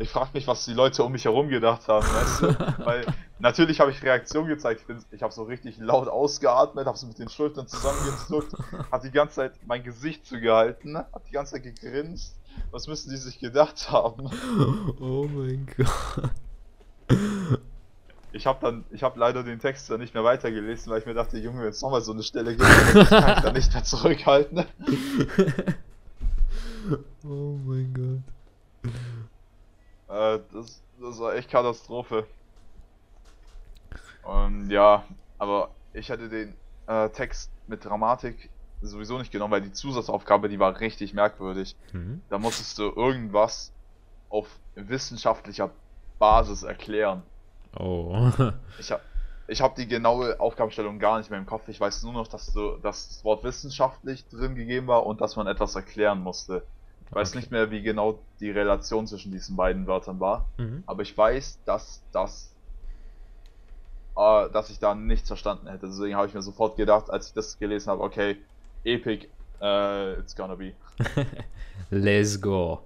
Ich 0.00 0.10
frage 0.10 0.30
mich, 0.32 0.46
was 0.46 0.64
die 0.64 0.72
Leute 0.72 1.02
um 1.02 1.12
mich 1.12 1.24
herum 1.24 1.48
gedacht 1.48 1.88
haben, 1.88 2.06
weißt 2.06 2.42
du? 2.42 2.84
Weil 2.84 3.06
natürlich 3.38 3.80
habe 3.80 3.90
ich 3.90 4.02
Reaktion 4.02 4.46
gezeigt. 4.46 4.84
Ich, 4.88 4.96
ich 5.10 5.22
habe 5.22 5.32
so 5.32 5.42
richtig 5.44 5.78
laut 5.78 6.08
ausgeatmet, 6.08 6.86
habe 6.86 6.96
so 6.96 7.06
mit 7.06 7.18
den 7.18 7.28
Schultern 7.28 7.66
zusammengezuckt, 7.66 8.52
habe 8.90 9.06
die 9.06 9.12
ganze 9.12 9.36
Zeit 9.36 9.52
mein 9.66 9.82
Gesicht 9.82 10.26
zugehalten, 10.26 10.96
habe 10.96 11.22
die 11.26 11.32
ganze 11.32 11.54
Zeit 11.54 11.64
gegrinst 11.64 12.37
was 12.70 12.86
müssen 12.86 13.10
die 13.10 13.16
sich 13.16 13.38
gedacht 13.38 13.90
haben? 13.90 14.30
Oh 15.00 15.26
mein 15.28 15.66
Gott. 15.76 16.30
Ich 18.32 18.46
habe 18.46 18.58
dann, 18.60 18.84
ich 18.90 19.02
habe 19.02 19.18
leider 19.18 19.42
den 19.42 19.58
Text 19.58 19.90
dann 19.90 20.00
nicht 20.00 20.12
mehr 20.14 20.24
weitergelesen, 20.24 20.92
weil 20.92 21.00
ich 21.00 21.06
mir 21.06 21.14
dachte, 21.14 21.38
Junge, 21.38 21.62
wenn 21.62 21.70
es 21.70 21.80
nochmal 21.80 22.02
so 22.02 22.12
eine 22.12 22.22
Stelle 22.22 22.56
gibt, 22.56 22.68
kann 23.08 23.36
ich 23.36 23.42
dann 23.42 23.54
nicht 23.54 23.72
mehr 23.72 23.84
zurückhalten. 23.84 24.58
oh 27.24 27.58
mein 27.64 27.94
Gott. 27.94 28.22
Äh, 30.08 30.40
das, 30.52 30.82
das 31.00 31.18
war 31.18 31.34
echt 31.34 31.50
Katastrophe. 31.50 32.26
Und 34.22 34.70
ja, 34.70 35.04
aber 35.38 35.70
ich 35.94 36.10
hatte 36.10 36.28
den 36.28 36.54
äh, 36.86 37.08
Text 37.10 37.50
mit 37.66 37.84
Dramatik 37.84 38.50
sowieso 38.82 39.18
nicht 39.18 39.32
genommen, 39.32 39.52
weil 39.52 39.62
die 39.62 39.72
Zusatzaufgabe, 39.72 40.48
die 40.48 40.58
war 40.58 40.80
richtig 40.80 41.14
merkwürdig. 41.14 41.76
Mhm. 41.92 42.22
Da 42.28 42.38
musstest 42.38 42.78
du 42.78 42.84
irgendwas 42.94 43.72
auf 44.28 44.46
wissenschaftlicher 44.74 45.70
Basis 46.18 46.62
erklären. 46.62 47.22
Oh. 47.76 48.30
ich 48.78 48.90
habe 48.90 49.02
ich 49.50 49.62
hab 49.62 49.76
die 49.76 49.88
genaue 49.88 50.38
Aufgabenstellung 50.40 50.98
gar 50.98 51.18
nicht 51.18 51.30
mehr 51.30 51.38
im 51.38 51.46
Kopf. 51.46 51.68
Ich 51.68 51.80
weiß 51.80 52.02
nur 52.02 52.12
noch, 52.12 52.28
dass, 52.28 52.52
du, 52.52 52.76
dass 52.82 53.08
das 53.08 53.24
Wort 53.24 53.44
wissenschaftlich 53.44 54.28
drin 54.28 54.54
gegeben 54.54 54.86
war 54.86 55.06
und 55.06 55.22
dass 55.22 55.36
man 55.36 55.46
etwas 55.46 55.74
erklären 55.74 56.20
musste. 56.20 56.62
Ich 57.06 57.14
weiß 57.14 57.30
okay. 57.30 57.38
nicht 57.38 57.50
mehr, 57.50 57.70
wie 57.70 57.80
genau 57.80 58.18
die 58.40 58.50
Relation 58.50 59.06
zwischen 59.06 59.32
diesen 59.32 59.56
beiden 59.56 59.86
Wörtern 59.86 60.20
war. 60.20 60.44
Mhm. 60.58 60.82
Aber 60.86 61.00
ich 61.00 61.16
weiß, 61.16 61.60
dass 61.64 62.02
das 62.12 62.52
äh, 64.18 64.50
dass 64.50 64.68
ich 64.68 64.80
da 64.80 64.94
nichts 64.94 65.28
verstanden 65.28 65.68
hätte. 65.68 65.86
Deswegen 65.86 66.16
habe 66.16 66.26
ich 66.26 66.34
mir 66.34 66.42
sofort 66.42 66.76
gedacht, 66.76 67.08
als 67.08 67.28
ich 67.28 67.34
das 67.34 67.58
gelesen 67.58 67.90
habe, 67.90 68.02
okay, 68.02 68.36
epic 68.84 69.28
uh, 69.60 70.18
it's 70.18 70.34
gonna 70.34 70.54
be. 70.56 70.72
Let's 71.90 72.40
go. 72.40 72.80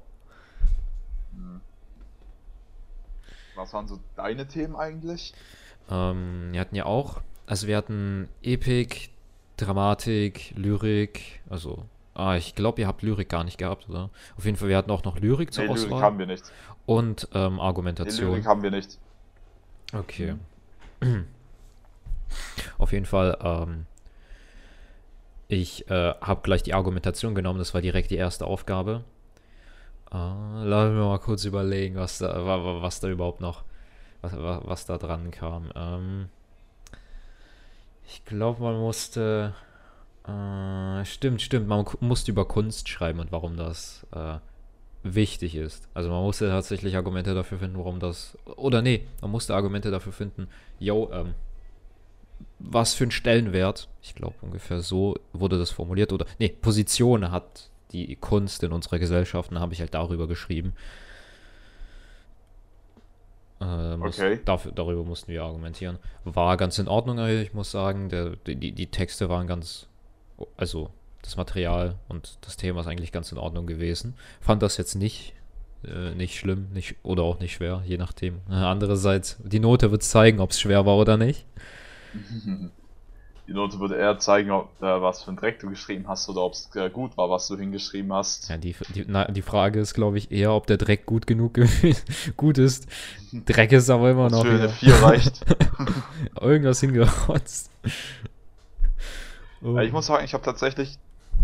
Was 3.54 3.72
waren 3.74 3.86
so 3.86 3.98
deine 4.16 4.48
Themen 4.48 4.76
eigentlich? 4.76 5.34
Ähm, 5.90 6.48
wir 6.52 6.60
hatten 6.60 6.74
ja 6.74 6.86
auch, 6.86 7.20
also 7.46 7.66
wir 7.66 7.76
hatten 7.76 8.28
Epik, 8.42 9.10
Dramatik, 9.56 10.54
Lyrik, 10.56 11.42
also, 11.50 11.84
ah, 12.14 12.36
ich 12.36 12.54
glaube, 12.54 12.80
ihr 12.80 12.86
habt 12.86 13.02
Lyrik 13.02 13.28
gar 13.28 13.44
nicht 13.44 13.58
gehabt, 13.58 13.88
oder? 13.90 14.08
Auf 14.36 14.44
jeden 14.46 14.56
Fall, 14.56 14.68
wir 14.68 14.76
hatten 14.76 14.90
auch 14.90 15.04
noch 15.04 15.18
Lyrik 15.18 15.52
zur 15.52 15.64
Nee, 15.64 15.72
Lyrik 15.74 15.84
Auswahl 15.86 16.02
haben 16.02 16.18
wir 16.18 16.26
nicht. 16.26 16.44
und 16.86 17.28
ähm, 17.34 17.56
Nee, 17.56 17.60
Argumentation. 17.60 18.30
Lyrik 18.30 18.46
haben 18.46 18.62
wir 18.62 18.70
nicht. 18.70 18.98
Okay. 19.92 20.36
Auf 22.78 22.92
jeden 22.92 23.06
Fall, 23.06 23.36
ähm, 23.42 23.86
ich 25.52 25.88
äh, 25.90 26.14
habe 26.20 26.40
gleich 26.42 26.62
die 26.62 26.74
Argumentation 26.74 27.34
genommen, 27.34 27.58
das 27.58 27.74
war 27.74 27.80
direkt 27.80 28.10
die 28.10 28.16
erste 28.16 28.46
Aufgabe. 28.46 29.04
Äh, 30.12 30.16
lass 30.64 30.90
mich 30.90 30.98
mal 30.98 31.18
kurz 31.18 31.44
überlegen, 31.44 31.96
was 31.96 32.18
da, 32.18 32.44
wa- 32.46 32.64
wa- 32.64 32.82
was 32.82 33.00
da 33.00 33.08
überhaupt 33.08 33.40
noch, 33.40 33.64
was, 34.20 34.32
wa- 34.36 34.62
was 34.64 34.86
da 34.86 34.98
dran 34.98 35.30
kam. 35.30 35.70
Ähm, 35.74 36.28
ich 38.06 38.24
glaube, 38.24 38.62
man 38.62 38.78
musste, 38.78 39.54
äh, 40.26 41.04
stimmt, 41.04 41.40
stimmt, 41.42 41.66
man 41.68 41.84
musste 42.00 42.30
über 42.30 42.44
Kunst 42.46 42.88
schreiben 42.88 43.20
und 43.20 43.32
warum 43.32 43.56
das 43.56 44.06
äh, 44.14 44.36
wichtig 45.02 45.56
ist. 45.56 45.88
Also 45.94 46.10
man 46.10 46.22
musste 46.22 46.48
tatsächlich 46.48 46.96
Argumente 46.96 47.34
dafür 47.34 47.58
finden, 47.58 47.78
warum 47.78 47.98
das, 48.00 48.36
oder 48.56 48.82
nee, 48.82 49.06
man 49.20 49.30
musste 49.30 49.54
Argumente 49.54 49.90
dafür 49.90 50.12
finden, 50.12 50.48
yo, 50.78 51.10
ähm, 51.12 51.34
was 52.58 52.94
für 52.94 53.04
einen 53.04 53.10
Stellenwert, 53.10 53.88
ich 54.02 54.14
glaube 54.14 54.36
ungefähr 54.42 54.80
so 54.80 55.16
wurde 55.32 55.58
das 55.58 55.70
formuliert, 55.70 56.12
oder 56.12 56.26
nee, 56.38 56.48
Position 56.48 57.30
hat 57.30 57.70
die 57.92 58.16
Kunst 58.16 58.62
in 58.62 58.72
unserer 58.72 58.98
Gesellschaft, 58.98 59.50
und 59.50 59.56
dann 59.56 59.62
habe 59.62 59.74
ich 59.74 59.80
halt 59.80 59.94
darüber 59.94 60.26
geschrieben. 60.26 60.72
Äh, 63.60 63.96
muss, 63.96 64.18
Okay. 64.18 64.40
dafür, 64.44 64.72
darüber 64.72 65.04
mussten 65.04 65.30
wir 65.30 65.44
argumentieren. 65.44 65.98
War 66.24 66.56
ganz 66.56 66.78
in 66.78 66.88
Ordnung, 66.88 67.18
ich 67.26 67.54
muss 67.54 67.70
sagen. 67.70 68.08
Der, 68.08 68.30
die, 68.46 68.56
die 68.56 68.72
die 68.72 68.86
Texte 68.88 69.28
waren 69.28 69.46
ganz, 69.46 69.86
also 70.56 70.90
das 71.22 71.36
Material 71.36 71.96
und 72.08 72.38
das 72.40 72.56
Thema 72.56 72.80
ist 72.80 72.88
eigentlich 72.88 73.12
ganz 73.12 73.30
in 73.30 73.38
Ordnung 73.38 73.66
gewesen. 73.66 74.14
Fand 74.40 74.62
das 74.62 74.76
jetzt 74.78 74.96
nicht, 74.96 75.34
äh, 75.84 76.14
nicht 76.16 76.36
schlimm, 76.36 76.68
nicht, 76.72 76.96
oder 77.04 77.22
auch 77.22 77.38
nicht 77.38 77.52
schwer, 77.54 77.82
je 77.86 77.98
nachdem. 77.98 78.40
Äh, 78.50 78.54
Andererseits, 78.54 79.36
die 79.44 79.60
Note 79.60 79.92
wird 79.92 80.02
zeigen, 80.02 80.40
ob 80.40 80.50
es 80.50 80.60
schwer 80.60 80.84
war 80.84 80.96
oder 80.96 81.16
nicht. 81.16 81.46
Die 83.48 83.54
Note 83.54 83.80
würde 83.80 83.96
eher 83.96 84.18
zeigen, 84.18 84.52
ob 84.52 84.70
äh, 84.80 85.02
was 85.02 85.24
für 85.24 85.32
ein 85.32 85.36
Dreck 85.36 85.58
du 85.58 85.68
geschrieben 85.68 86.06
hast 86.06 86.28
oder 86.28 86.42
ob 86.42 86.52
es 86.52 86.70
äh, 86.76 86.88
gut 86.90 87.16
war, 87.16 87.28
was 87.28 87.48
du 87.48 87.56
hingeschrieben 87.56 88.12
hast. 88.12 88.48
Ja, 88.48 88.56
die, 88.56 88.76
die, 88.94 89.04
na, 89.08 89.24
die 89.24 89.42
Frage 89.42 89.80
ist, 89.80 89.94
glaube 89.94 90.16
ich, 90.16 90.30
eher, 90.30 90.52
ob 90.52 90.68
der 90.68 90.76
Dreck 90.76 91.06
gut 91.06 91.26
genug 91.26 91.58
gut 92.36 92.58
ist. 92.58 92.86
Dreck 93.32 93.72
ist 93.72 93.90
aber 93.90 94.12
immer 94.12 94.30
noch 94.30 94.44
ja, 94.44 94.68
4 94.68 94.94
reicht. 94.94 95.44
irgendwas 96.40 96.78
hingerotzt. 96.80 97.70
Oh. 99.60 99.76
Ich 99.78 99.92
muss 99.92 100.06
sagen, 100.06 100.24
ich 100.24 100.34
habe 100.34 100.44
tatsächlich 100.44 100.98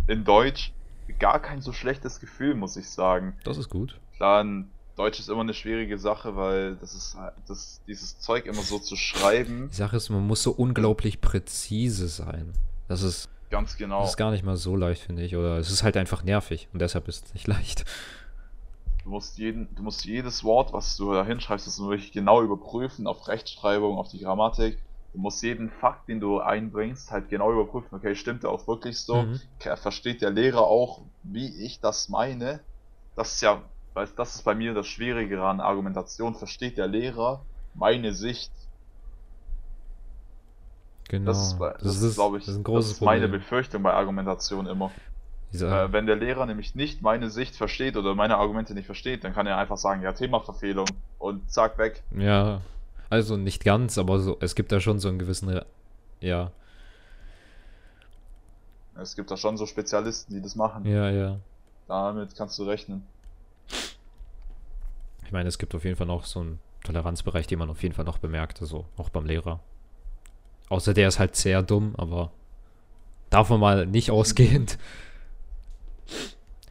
in 0.07 0.25
Deutsch 0.25 0.73
gar 1.19 1.41
kein 1.41 1.63
so 1.63 1.73
schlechtes 1.73 2.21
Gefühl, 2.21 2.55
muss 2.55 2.77
ich 2.77 2.89
sagen. 2.89 3.35
das 3.43 3.59
ist 3.59 3.71
gut. 3.71 3.99
Klar, 4.17 4.43
in 4.43 4.71
Deutsch 4.99 5.21
ist 5.21 5.29
immer 5.29 5.43
eine 5.43 5.55
schwierige 5.55 5.97
Sache, 5.99 6.37
weil 6.37 6.75
das 6.77 6.95
ist 6.95 7.15
halt- 7.17 7.35
das, 7.47 7.81
dieses 7.87 8.19
Zeug 8.19 8.47
immer 8.47 8.63
so 8.63 8.79
zu 8.79 8.97
schreiben, 8.97 9.69
Die 9.71 9.77
Sache 9.77 9.97
ist, 9.97 10.11
man 10.11 10.27
muss 10.27 10.43
so 10.43 10.51
unglaublich 10.51 11.21
präzise 11.21 12.09
sein. 12.09 12.53
Das 12.89 13.03
ist, 13.03 13.29
ganz 13.51 13.77
genau. 13.77 14.01
das 14.01 14.11
ist 14.11 14.17
gar 14.17 14.33
nicht 14.33 14.45
mal 14.45 14.57
so 14.57 14.75
leicht, 14.75 15.03
finde 15.03 15.23
ich. 15.23 15.37
Oder 15.37 15.59
es 15.59 15.71
ist 15.71 15.83
halt 15.83 15.97
einfach 15.97 16.25
nervig 16.25 16.69
und 16.73 16.81
deshalb 16.81 17.07
ist 17.09 17.27
es 17.27 17.35
nicht 17.35 17.47
leicht. 17.47 17.85
Du 19.05 19.11
musst 19.11 19.39
jeden, 19.39 19.75
du 19.75 19.83
musst 19.83 20.05
jedes 20.05 20.45
Wort, 20.45 20.73
was 20.73 20.97
du 20.97 21.15
da 21.15 21.25
hinschreibst, 21.25 21.67
das 21.67 21.79
wirklich 21.81 22.13
genau 22.13 22.43
überprüfen 22.43 23.07
auf 23.07 23.27
Rechtschreibung, 23.29 23.97
auf 23.97 24.09
die 24.09 24.19
Grammatik. 24.19 24.79
Du 25.15 25.21
musst 25.21 25.43
jeden 25.43 25.71
Fakt, 25.71 26.09
den 26.09 26.21
du 26.21 26.41
einbringst, 26.41 27.11
halt 27.11 27.31
genau 27.31 27.51
überprüfen. 27.53 27.95
Okay, 27.97 28.15
stimmt 28.15 28.43
der 28.43 28.51
auch 28.51 28.67
wirklich 28.69 28.99
so? 29.01 29.23
Mhm. 29.23 29.41
Versteht 29.59 30.21
der 30.21 30.31
Lehrer 30.31 30.63
auch, 30.63 31.01
wie 31.23 31.49
ich 31.65 31.81
das 31.81 32.09
meine? 32.11 32.61
Das 33.17 33.35
ist 33.35 33.41
ja, 33.41 33.63
weil 33.99 34.09
das 34.17 34.37
ist 34.37 34.43
bei 34.45 34.55
mir 34.55 34.75
das 34.75 34.87
Schwierige 34.87 35.43
an 35.43 35.61
Argumentation. 35.61 36.37
Versteht 36.37 36.79
der 36.79 36.87
Lehrer 36.87 37.45
meine 37.75 38.15
Sicht? 38.15 38.53
Genau. 41.09 41.27
Das 41.27 41.49
ist, 41.49 41.59
bei- 41.59 41.75
das 41.83 42.01
ist, 42.03 42.15
glaube 42.15 42.39
ich, 42.39 42.45
das 42.47 42.55
ist 42.55 42.69
das 42.69 42.87
ist 42.93 43.01
meine 43.03 43.23
Problem. 43.23 43.41
Befürchtung 43.41 43.83
bei 43.83 43.93
Argumentation 43.93 44.67
immer. 44.67 44.93
Dieser, 45.53 45.85
Äh, 45.87 45.93
wenn 45.93 46.07
der 46.07 46.15
Lehrer 46.17 46.47
nämlich 46.47 46.75
nicht 46.77 47.03
meine 47.03 47.29
Sicht 47.31 47.57
versteht 47.57 47.97
oder 47.97 48.15
meine 48.15 48.37
Argumente 48.37 48.73
nicht 48.75 48.87
versteht, 48.87 49.25
dann 49.25 49.33
kann 49.35 49.47
er 49.49 49.57
einfach 49.57 49.79
sagen, 49.79 50.03
ja, 50.03 50.13
Themaverfehlung 50.13 50.87
und 51.19 51.51
zack, 51.51 51.77
weg. 51.79 52.03
ja, 52.17 52.61
also 53.11 53.37
nicht 53.37 53.65
ganz, 53.65 53.97
aber 53.99 54.21
so, 54.21 54.37
es 54.41 54.55
gibt 54.55 54.71
da 54.71 54.79
schon 54.81 55.01
so 55.01 55.09
einen 55.09 55.19
gewissen, 55.19 55.49
Re- 55.49 55.67
ja, 56.21 56.53
Es 59.01 59.17
gibt 59.17 59.31
da 59.31 59.37
schon 59.37 59.57
so 59.57 59.65
Spezialisten, 59.67 60.35
die 60.35 60.43
das 60.43 60.55
machen. 60.55 60.85
ja, 60.85 61.09
ja. 61.11 61.39
Damit 61.89 62.37
kannst 62.37 62.59
du 62.59 62.65
rechnen. 62.65 63.03
Ich 65.29 65.33
meine, 65.33 65.47
es 65.51 65.59
gibt 65.59 65.75
auf 65.75 65.85
jeden 65.85 65.95
Fall 65.95 66.07
noch 66.07 66.25
so 66.25 66.41
einen 66.41 66.59
Toleranzbereich, 66.85 67.47
den 67.47 67.59
man 67.59 67.69
auf 67.69 67.83
jeden 67.83 67.95
Fall 67.95 68.07
noch 68.07 68.17
bemerkt, 68.17 68.63
also 68.63 68.87
auch 68.97 69.11
beim 69.11 69.27
Lehrer. 69.27 69.61
Außer 70.71 70.95
der 70.95 71.09
ist 71.09 71.19
halt 71.19 71.37
sehr 71.37 71.63
dumm, 71.63 71.95
aber 71.99 72.33
davon 73.29 73.61
mal 73.61 73.85
nicht 73.85 74.11
ausgehend. 74.11 74.79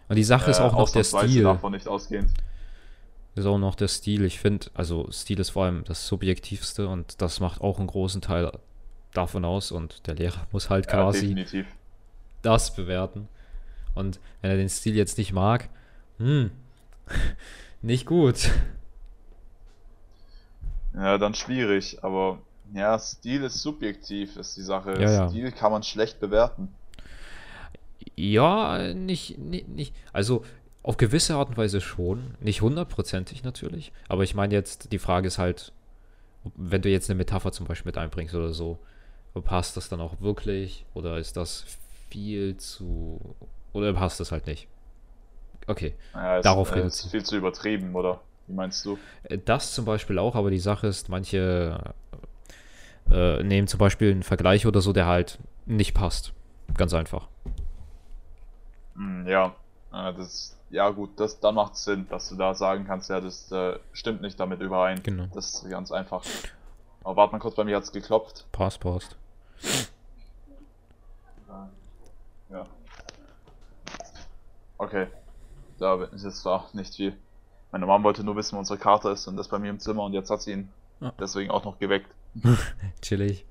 Und 0.09 0.15
die 0.15 0.23
Sache 0.23 0.49
ist 0.49 0.57
Äh, 0.59 0.63
auch 0.63 0.73
noch 0.73 0.89
der 0.89 1.03
Stil. 1.03 1.43
davon 1.43 1.73
nicht 1.73 1.87
ausgehend. 1.87 2.31
Ist 3.35 3.45
auch 3.45 3.59
noch 3.59 3.75
der 3.75 3.89
Stil. 3.89 4.25
Ich 4.25 4.39
finde, 4.39 4.71
also 4.73 5.07
Stil 5.11 5.39
ist 5.39 5.51
vor 5.51 5.65
allem 5.65 5.83
das 5.83 6.07
Subjektivste 6.07 6.87
und 6.87 7.21
das 7.21 7.39
macht 7.39 7.61
auch 7.61 7.77
einen 7.77 7.85
großen 7.85 8.21
Teil 8.23 8.51
davon 9.13 9.45
aus 9.45 9.71
und 9.71 10.07
der 10.07 10.15
Lehrer 10.15 10.47
muss 10.51 10.71
halt 10.71 10.87
Ja, 10.87 10.93
quasi 10.93 11.27
definitiv. 11.35 11.67
das 12.41 12.73
bewerten. 12.75 13.27
Und 13.93 14.19
wenn 14.41 14.49
er 14.49 14.57
den 14.57 14.69
Stil 14.69 14.95
jetzt 14.95 15.19
nicht 15.19 15.31
mag, 15.31 15.69
hm, 16.17 16.49
nicht 17.81 18.05
gut. 18.05 18.51
Ja, 20.93 21.17
dann 21.17 21.35
schwierig, 21.35 22.03
aber 22.03 22.39
ja, 22.73 22.97
Stil 22.99 23.43
ist 23.43 23.61
subjektiv, 23.61 24.35
ist 24.37 24.57
die 24.57 24.61
Sache. 24.61 24.93
Ja, 24.99 25.11
ja. 25.11 25.29
Stil 25.29 25.51
kann 25.51 25.71
man 25.71 25.83
schlecht 25.83 26.19
bewerten. 26.19 26.69
Ja, 28.15 28.93
nicht, 28.93 29.37
nicht, 29.37 29.67
nicht. 29.67 29.95
Also 30.11 30.43
auf 30.83 30.97
gewisse 30.97 31.35
Art 31.35 31.49
und 31.49 31.57
Weise 31.57 31.81
schon. 31.81 32.35
Nicht 32.39 32.61
hundertprozentig 32.61 33.43
natürlich. 33.43 33.91
Aber 34.07 34.23
ich 34.23 34.33
meine 34.33 34.53
jetzt, 34.53 34.91
die 34.91 34.99
Frage 34.99 35.27
ist 35.27 35.37
halt, 35.37 35.73
wenn 36.55 36.81
du 36.81 36.89
jetzt 36.89 37.09
eine 37.09 37.17
Metapher 37.17 37.51
zum 37.51 37.67
Beispiel 37.67 37.89
mit 37.89 37.97
einbringst 37.97 38.33
oder 38.33 38.53
so, 38.53 38.79
passt 39.43 39.77
das 39.77 39.89
dann 39.89 40.01
auch 40.01 40.19
wirklich? 40.21 40.85
Oder 40.93 41.17
ist 41.17 41.37
das 41.37 41.65
viel 42.09 42.57
zu. 42.57 43.35
Oder 43.73 43.93
passt 43.93 44.19
das 44.19 44.31
halt 44.31 44.47
nicht? 44.47 44.67
Okay. 45.67 45.93
Ja, 46.13 46.37
ist, 46.37 46.45
Darauf 46.45 46.71
äh, 46.71 46.75
reduziert. 46.75 47.05
ist 47.05 47.11
viel 47.11 47.23
zu 47.23 47.37
übertrieben, 47.37 47.93
oder? 47.95 48.21
Wie 48.47 48.53
meinst 48.53 48.85
du? 48.85 48.97
Äh, 49.23 49.37
Das 49.37 49.73
zum 49.73 49.85
Beispiel 49.85 50.17
auch, 50.19 50.35
aber 50.35 50.49
die 50.49 50.59
Sache 50.59 50.87
ist, 50.87 51.09
manche 51.09 51.93
äh, 53.11 53.43
nehmen 53.43 53.67
zum 53.67 53.77
Beispiel 53.77 54.11
einen 54.11 54.23
Vergleich 54.23 54.65
oder 54.65 54.81
so, 54.81 54.93
der 54.93 55.05
halt 55.05 55.39
nicht 55.65 55.93
passt. 55.93 56.33
Ganz 56.75 56.93
einfach. 56.93 57.27
Hm, 58.95 59.27
ja, 59.27 59.55
äh, 59.93 60.13
das, 60.13 60.57
ja 60.69 60.89
gut, 60.89 61.11
das, 61.19 61.39
dann 61.39 61.55
macht 61.55 61.75
Sinn, 61.75 62.07
dass 62.09 62.29
du 62.29 62.35
da 62.35 62.53
sagen 62.53 62.85
kannst, 62.85 63.09
ja, 63.09 63.19
das 63.21 63.51
äh, 63.51 63.77
stimmt 63.91 64.21
nicht 64.21 64.39
damit 64.39 64.61
überein. 64.61 65.01
Genau. 65.03 65.27
Das 65.33 65.53
ist 65.63 65.69
ganz 65.69 65.91
einfach. 65.91 66.23
Aber 67.03 67.15
warte 67.17 67.33
mal 67.33 67.39
kurz, 67.39 67.55
bei 67.55 67.63
mir 67.63 67.75
hat's 67.77 67.91
geklopft. 67.91 68.45
Passt, 68.51 68.79
passt. 68.79 69.15
Ja. 72.49 72.65
Okay. 74.77 75.07
Da 75.79 76.03
ist 76.05 76.23
jetzt 76.23 76.41
zwar 76.41 76.67
nicht 76.73 76.95
viel. 76.95 77.15
Meine 77.71 77.85
Mom 77.85 78.03
wollte 78.03 78.23
nur 78.23 78.35
wissen, 78.35 78.55
wo 78.55 78.59
unsere 78.59 78.79
Kater 78.79 79.11
ist 79.11 79.27
und 79.27 79.35
das 79.37 79.47
bei 79.49 79.59
mir 79.59 79.69
im 79.69 79.79
Zimmer 79.79 80.03
und 80.03 80.13
jetzt 80.13 80.29
hat 80.29 80.41
sie 80.41 80.53
ihn 80.53 80.69
Ah. 80.99 81.11
deswegen 81.19 81.51
auch 81.51 81.63
noch 81.63 81.77
geweckt. 81.77 82.09
Chillig. 83.01 83.45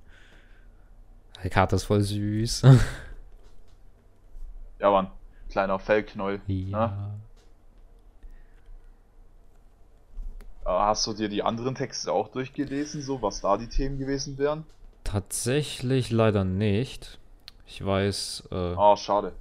Die 1.45 1.49
Karte 1.51 1.77
ist 1.77 1.85
voll 1.85 2.01
süß. 2.03 2.62
Ja, 4.79 4.91
Mann. 4.91 5.11
Kleiner 5.49 5.79
Fellknäuel. 5.79 6.41
ja. 6.47 7.15
Äh, 10.65 10.69
Hast 10.69 11.07
du 11.07 11.12
dir 11.15 11.29
die 11.29 11.43
anderen 11.43 11.75
Texte 11.75 12.12
auch 12.12 12.29
durchgelesen, 12.29 13.01
so 13.01 13.23
was 13.23 13.41
da 13.41 13.57
die 13.57 13.69
Themen 13.69 13.99
gewesen 13.99 14.37
wären? 14.39 14.65
Tatsächlich 15.05 16.11
leider 16.11 16.45
nicht. 16.45 17.19
Ich 17.67 17.85
weiß, 17.85 18.49
äh, 18.51 18.55
Ah, 18.77 18.97
schade. 18.97 19.33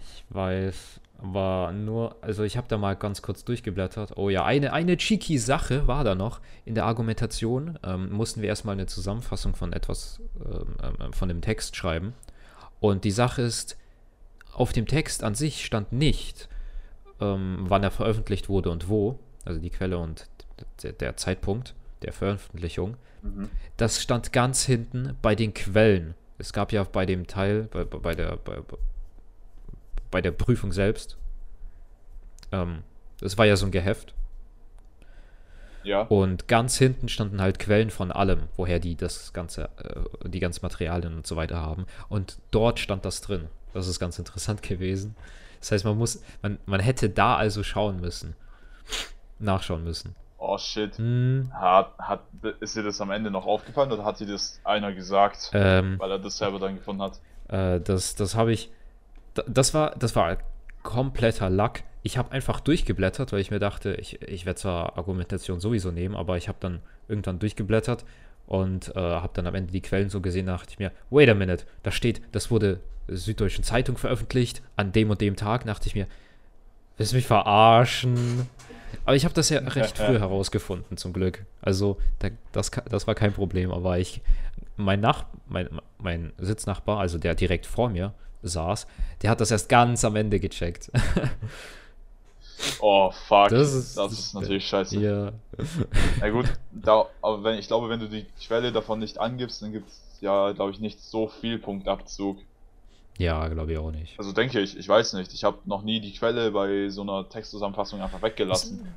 ich 0.00 0.24
weiß, 0.30 1.00
war 1.18 1.72
nur, 1.72 2.16
also 2.20 2.44
ich 2.44 2.56
habe 2.56 2.68
da 2.68 2.78
mal 2.78 2.94
ganz 2.94 3.22
kurz 3.22 3.44
durchgeblättert. 3.44 4.16
Oh 4.16 4.30
ja, 4.30 4.44
eine, 4.44 4.72
eine 4.72 4.96
cheeky 4.96 5.38
Sache 5.38 5.86
war 5.88 6.04
da 6.04 6.14
noch. 6.14 6.40
In 6.64 6.74
der 6.74 6.84
Argumentation 6.84 7.78
ähm, 7.82 8.10
mussten 8.10 8.40
wir 8.40 8.48
erstmal 8.48 8.74
eine 8.74 8.86
Zusammenfassung 8.86 9.56
von 9.56 9.72
etwas, 9.72 10.20
ähm, 10.44 10.76
ähm, 11.00 11.12
von 11.12 11.28
dem 11.28 11.40
Text 11.40 11.74
schreiben. 11.76 12.14
Und 12.80 13.04
die 13.04 13.10
Sache 13.10 13.42
ist, 13.42 13.76
auf 14.52 14.72
dem 14.72 14.86
Text 14.86 15.24
an 15.24 15.34
sich 15.34 15.64
stand 15.64 15.92
nicht, 15.92 16.48
ähm, 17.20 17.64
wann 17.68 17.82
er 17.82 17.90
veröffentlicht 17.90 18.48
wurde 18.48 18.70
und 18.70 18.88
wo, 18.88 19.18
also 19.44 19.60
die 19.60 19.70
Quelle 19.70 19.98
und 19.98 20.28
der, 20.82 20.92
der 20.92 21.16
Zeitpunkt 21.16 21.74
der 22.02 22.12
Veröffentlichung, 22.12 22.96
mhm. 23.22 23.48
das 23.76 24.00
stand 24.00 24.32
ganz 24.32 24.64
hinten 24.64 25.16
bei 25.20 25.34
den 25.34 25.52
Quellen. 25.52 26.14
Es 26.38 26.52
gab 26.52 26.72
ja 26.72 26.84
bei 26.84 27.06
dem 27.06 27.26
Teil, 27.26 27.64
bei, 27.64 27.84
bei, 27.84 28.14
der, 28.14 28.36
bei, 28.36 28.58
bei 30.10 30.20
der 30.20 30.30
Prüfung 30.30 30.72
selbst, 30.72 31.16
ähm, 32.52 32.82
das 33.20 33.36
war 33.38 33.46
ja 33.46 33.56
so 33.56 33.66
ein 33.66 33.72
Geheft. 33.72 34.14
Ja. 35.82 36.02
Und 36.02 36.48
ganz 36.48 36.76
hinten 36.76 37.08
standen 37.08 37.40
halt 37.40 37.58
Quellen 37.58 37.90
von 37.90 38.12
allem, 38.12 38.42
woher 38.56 38.78
die 38.78 38.96
das 38.96 39.32
ganze, 39.32 39.70
äh, 39.78 40.28
die 40.28 40.40
ganzen 40.40 40.60
Materialien 40.62 41.14
und 41.14 41.26
so 41.26 41.36
weiter 41.36 41.60
haben. 41.60 41.86
Und 42.08 42.38
dort 42.50 42.78
stand 42.78 43.04
das 43.04 43.20
drin. 43.20 43.48
Das 43.72 43.86
ist 43.86 43.98
ganz 43.98 44.18
interessant 44.18 44.62
gewesen. 44.68 45.16
Das 45.60 45.72
heißt, 45.72 45.84
man 45.84 45.96
muss, 45.96 46.22
man, 46.42 46.58
man 46.66 46.80
hätte 46.80 47.10
da 47.10 47.36
also 47.36 47.62
schauen 47.62 48.00
müssen. 48.00 48.34
Nachschauen 49.38 49.84
müssen. 49.84 50.14
Oh 50.38 50.56
shit. 50.56 50.96
Hm. 50.98 51.50
Hat, 51.52 51.98
hat, 51.98 52.20
ist 52.60 52.76
dir 52.76 52.82
das 52.82 53.00
am 53.00 53.10
Ende 53.10 53.30
noch 53.30 53.46
aufgefallen 53.46 53.90
oder 53.90 54.04
hat 54.04 54.20
dir 54.20 54.26
das 54.26 54.60
einer 54.64 54.92
gesagt, 54.92 55.50
ähm, 55.52 55.98
weil 55.98 56.12
er 56.12 56.18
das 56.18 56.38
selber 56.38 56.60
dann 56.60 56.76
gefunden 56.76 57.02
hat? 57.02 57.20
Äh, 57.48 57.80
das 57.80 58.14
das 58.14 58.36
habe 58.36 58.52
ich. 58.52 58.70
Das 59.46 59.74
war, 59.74 59.94
das 59.96 60.16
war 60.16 60.38
kompletter 60.82 61.50
Lack. 61.50 61.84
Ich 62.02 62.16
habe 62.16 62.32
einfach 62.32 62.60
durchgeblättert, 62.60 63.32
weil 63.32 63.40
ich 63.40 63.50
mir 63.50 63.58
dachte, 63.58 63.94
ich, 63.94 64.22
ich 64.22 64.46
werde 64.46 64.60
zwar 64.60 64.96
Argumentation 64.96 65.60
sowieso 65.60 65.90
nehmen, 65.90 66.14
aber 66.14 66.36
ich 66.36 66.48
habe 66.48 66.58
dann 66.60 66.80
irgendwann 67.08 67.38
durchgeblättert 67.38 68.04
und 68.46 68.94
äh, 68.96 69.00
habe 69.00 69.30
dann 69.34 69.46
am 69.46 69.54
Ende 69.54 69.72
die 69.72 69.82
Quellen 69.82 70.08
so 70.08 70.20
gesehen, 70.20 70.46
da 70.46 70.52
dachte 70.52 70.70
ich 70.70 70.78
mir, 70.78 70.92
wait 71.10 71.28
a 71.28 71.34
minute, 71.34 71.64
da 71.82 71.90
steht, 71.90 72.22
das 72.32 72.50
wurde 72.50 72.80
Süddeutschen 73.08 73.64
Zeitung 73.64 73.98
veröffentlicht, 73.98 74.62
an 74.76 74.92
dem 74.92 75.10
und 75.10 75.20
dem 75.20 75.36
Tag, 75.36 75.64
dachte 75.64 75.88
ich 75.88 75.94
mir, 75.94 76.06
willst 76.96 77.12
du 77.12 77.16
mich 77.16 77.26
verarschen? 77.26 78.48
Aber 79.04 79.16
ich 79.16 79.24
habe 79.24 79.34
das 79.34 79.50
ja 79.50 79.58
recht 79.66 79.98
früh 79.98 80.18
herausgefunden, 80.18 80.96
zum 80.96 81.12
Glück. 81.12 81.44
Also, 81.60 81.98
da, 82.20 82.28
das, 82.52 82.70
das 82.88 83.06
war 83.06 83.14
kein 83.14 83.32
Problem, 83.32 83.70
aber 83.70 83.98
ich, 83.98 84.22
mein, 84.76 85.00
Nach, 85.00 85.26
mein, 85.46 85.68
mein 85.98 86.32
Sitznachbar, 86.38 87.00
also 87.00 87.18
der 87.18 87.34
direkt 87.34 87.66
vor 87.66 87.90
mir 87.90 88.14
saß, 88.42 88.86
der 89.22 89.30
hat 89.30 89.40
das 89.40 89.50
erst 89.50 89.68
ganz 89.68 90.04
am 90.04 90.16
Ende 90.16 90.40
gecheckt. 90.40 90.90
Oh, 92.80 93.10
fuck. 93.10 93.50
Das 93.50 93.72
ist, 93.72 93.96
das 93.96 94.12
ist 94.12 94.34
natürlich 94.34 94.66
scheiße. 94.66 94.98
Ja. 94.98 95.32
Na 96.20 96.30
gut, 96.30 96.46
da, 96.72 97.06
aber 97.22 97.44
wenn, 97.44 97.58
ich 97.58 97.68
glaube, 97.68 97.88
wenn 97.88 98.00
du 98.00 98.08
die 98.08 98.26
Quelle 98.44 98.72
davon 98.72 98.98
nicht 98.98 99.18
angibst, 99.18 99.62
dann 99.62 99.72
gibt 99.72 99.88
es 99.88 100.00
ja, 100.20 100.52
glaube 100.52 100.72
ich, 100.72 100.80
nicht 100.80 101.00
so 101.00 101.28
viel 101.28 101.58
Punktabzug. 101.58 102.38
Ja, 103.18 103.46
glaube 103.48 103.72
ich 103.72 103.78
auch 103.78 103.90
nicht. 103.90 104.18
Also 104.18 104.32
denke 104.32 104.60
ich, 104.60 104.76
ich 104.76 104.88
weiß 104.88 105.14
nicht. 105.14 105.32
Ich 105.34 105.44
habe 105.44 105.58
noch 105.64 105.82
nie 105.82 106.00
die 106.00 106.12
Quelle 106.12 106.50
bei 106.50 106.88
so 106.88 107.02
einer 107.02 107.28
Textzusammenfassung 107.28 108.00
einfach 108.00 108.22
weggelassen. 108.22 108.88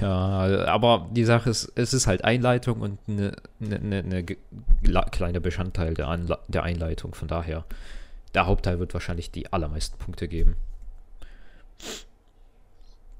Ja, 0.00 0.66
aber 0.66 1.08
die 1.10 1.24
Sache 1.24 1.50
ist, 1.50 1.72
es 1.74 1.92
ist 1.92 2.06
halt 2.06 2.24
Einleitung 2.24 2.80
und 2.80 2.98
eine, 3.08 3.36
eine, 3.60 3.98
eine 3.98 4.24
kleine 5.10 5.40
Bestandteil 5.40 5.94
der, 5.94 6.08
Anla 6.08 6.38
der 6.48 6.62
Einleitung. 6.62 7.14
Von 7.14 7.28
daher, 7.28 7.64
der 8.34 8.46
Hauptteil 8.46 8.78
wird 8.78 8.94
wahrscheinlich 8.94 9.30
die 9.30 9.52
allermeisten 9.52 9.98
Punkte 9.98 10.28
geben. 10.28 10.56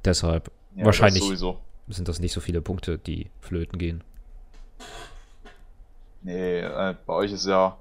Deshalb, 0.04 0.50
ja, 0.76 0.84
wahrscheinlich 0.84 1.28
das 1.28 1.40
sind 1.96 2.08
das 2.08 2.20
nicht 2.20 2.32
so 2.32 2.40
viele 2.40 2.62
Punkte, 2.62 2.98
die 2.98 3.30
flöten 3.40 3.78
gehen. 3.78 4.02
Nee, 6.22 6.60
äh, 6.60 6.94
bei 7.06 7.14
euch 7.14 7.32
ist 7.32 7.46
ja 7.46 7.76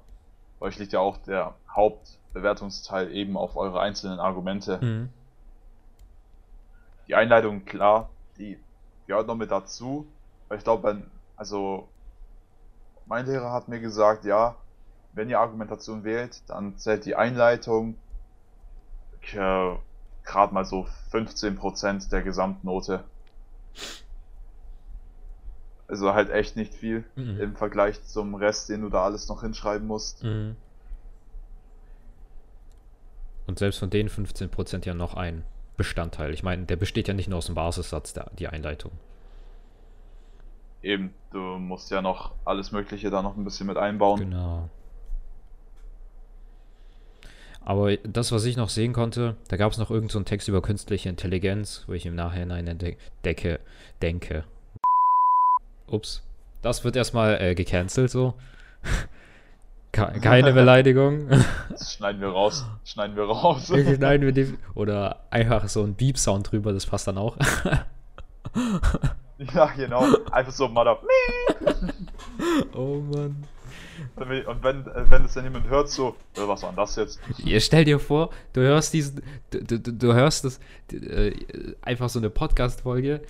bei 0.60 0.66
euch 0.66 0.78
liegt 0.78 0.92
ja 0.92 1.00
auch 1.00 1.16
der 1.16 1.54
Hauptbewertungsteil 1.74 3.12
eben 3.12 3.36
auf 3.36 3.56
eure 3.56 3.80
einzelnen 3.80 4.20
Argumente. 4.20 4.78
Mhm. 4.80 5.08
Die 7.08 7.14
Einleitung, 7.14 7.64
klar, 7.64 8.10
die 8.40 8.58
gehört 9.06 9.26
noch 9.26 9.36
mit 9.36 9.50
dazu. 9.50 10.06
Weil 10.48 10.58
ich 10.58 10.64
glaube, 10.64 11.02
also 11.36 11.88
mein 13.06 13.26
Lehrer 13.26 13.52
hat 13.52 13.68
mir 13.68 13.80
gesagt, 13.80 14.24
ja, 14.24 14.56
wenn 15.12 15.28
ihr 15.28 15.40
Argumentation 15.40 16.04
wählt, 16.04 16.42
dann 16.48 16.76
zählt 16.76 17.04
die 17.04 17.16
Einleitung 17.16 17.96
äh, 19.32 19.74
gerade 20.24 20.54
mal 20.54 20.64
so 20.64 20.86
15% 21.12 22.10
der 22.10 22.22
Gesamtnote. 22.22 23.04
Also 25.88 26.14
halt 26.14 26.30
echt 26.30 26.56
nicht 26.56 26.72
viel 26.72 27.04
mhm. 27.16 27.40
im 27.40 27.56
Vergleich 27.56 28.02
zum 28.04 28.36
Rest, 28.36 28.68
den 28.68 28.82
du 28.82 28.88
da 28.88 29.04
alles 29.04 29.28
noch 29.28 29.42
hinschreiben 29.42 29.86
musst. 29.86 30.22
Mhm. 30.22 30.56
Und 33.46 33.58
selbst 33.58 33.78
von 33.78 33.90
den 33.90 34.08
15% 34.08 34.86
ja 34.86 34.94
noch 34.94 35.14
ein 35.14 35.44
Bestandteil. 35.76 36.32
Ich 36.34 36.42
meine, 36.42 36.64
der 36.64 36.76
besteht 36.76 37.08
ja 37.08 37.14
nicht 37.14 37.28
nur 37.28 37.38
aus 37.38 37.46
dem 37.46 37.54
Basissatz, 37.54 38.12
der, 38.12 38.30
die 38.38 38.48
Einleitung. 38.48 38.92
Eben, 40.82 41.12
du 41.30 41.38
musst 41.38 41.90
ja 41.90 42.00
noch 42.02 42.32
alles 42.44 42.72
Mögliche 42.72 43.10
da 43.10 43.22
noch 43.22 43.36
ein 43.36 43.44
bisschen 43.44 43.66
mit 43.66 43.76
einbauen. 43.76 44.20
Genau. 44.20 44.68
Aber 47.62 47.94
das, 47.98 48.32
was 48.32 48.46
ich 48.46 48.56
noch 48.56 48.70
sehen 48.70 48.94
konnte, 48.94 49.36
da 49.48 49.56
gab 49.56 49.70
es 49.70 49.78
noch 49.78 49.90
irgendeinen 49.90 50.24
so 50.24 50.28
Text 50.28 50.48
über 50.48 50.62
künstliche 50.62 51.10
Intelligenz, 51.10 51.84
wo 51.86 51.92
ich 51.92 52.06
im 52.06 52.14
Nachhinein 52.14 52.66
entdecke, 52.66 53.60
denke, 54.00 54.44
Ups. 55.86 56.22
Das 56.62 56.84
wird 56.84 56.96
erstmal 56.96 57.40
äh, 57.40 57.54
gecancelt 57.54 58.10
so. 58.10 58.34
Keine 59.92 60.52
Beleidigung. 60.52 61.28
Das 61.70 61.94
schneiden 61.94 62.20
wir 62.20 62.28
raus. 62.28 62.64
Schneiden 62.84 63.16
wir 63.16 63.24
raus. 63.24 63.66
schneiden 63.66 64.22
wir 64.22 64.32
die, 64.32 64.56
oder 64.74 65.24
einfach 65.30 65.68
so 65.68 65.82
ein 65.82 65.94
Beep-Sound 65.94 66.52
drüber, 66.52 66.72
das 66.72 66.86
passt 66.86 67.08
dann 67.08 67.18
auch. 67.18 67.36
ja, 69.54 69.66
genau. 69.76 70.04
Einfach 70.30 70.52
so 70.52 70.68
Mother. 70.68 70.98
oh 72.74 73.00
Mann. 73.00 73.44
Und 74.16 74.62
wenn, 74.62 74.86
äh, 74.86 75.10
wenn 75.10 75.24
es 75.24 75.34
dann 75.34 75.44
jemand 75.44 75.68
hört, 75.68 75.90
so, 75.90 76.16
äh, 76.36 76.46
was 76.46 76.62
war 76.62 76.70
denn 76.70 76.76
das 76.76 76.96
jetzt? 76.96 77.20
Ihr 77.44 77.60
stell 77.60 77.84
dir 77.84 77.98
vor, 77.98 78.30
du 78.52 78.60
hörst 78.60 78.92
diesen, 78.92 79.22
du, 79.50 79.62
du, 79.62 79.78
du 79.78 80.14
hörst 80.14 80.44
das, 80.44 80.60
äh, 80.92 81.32
einfach 81.82 82.08
so 82.08 82.18
eine 82.18 82.30
Podcast-Folge, 82.30 83.22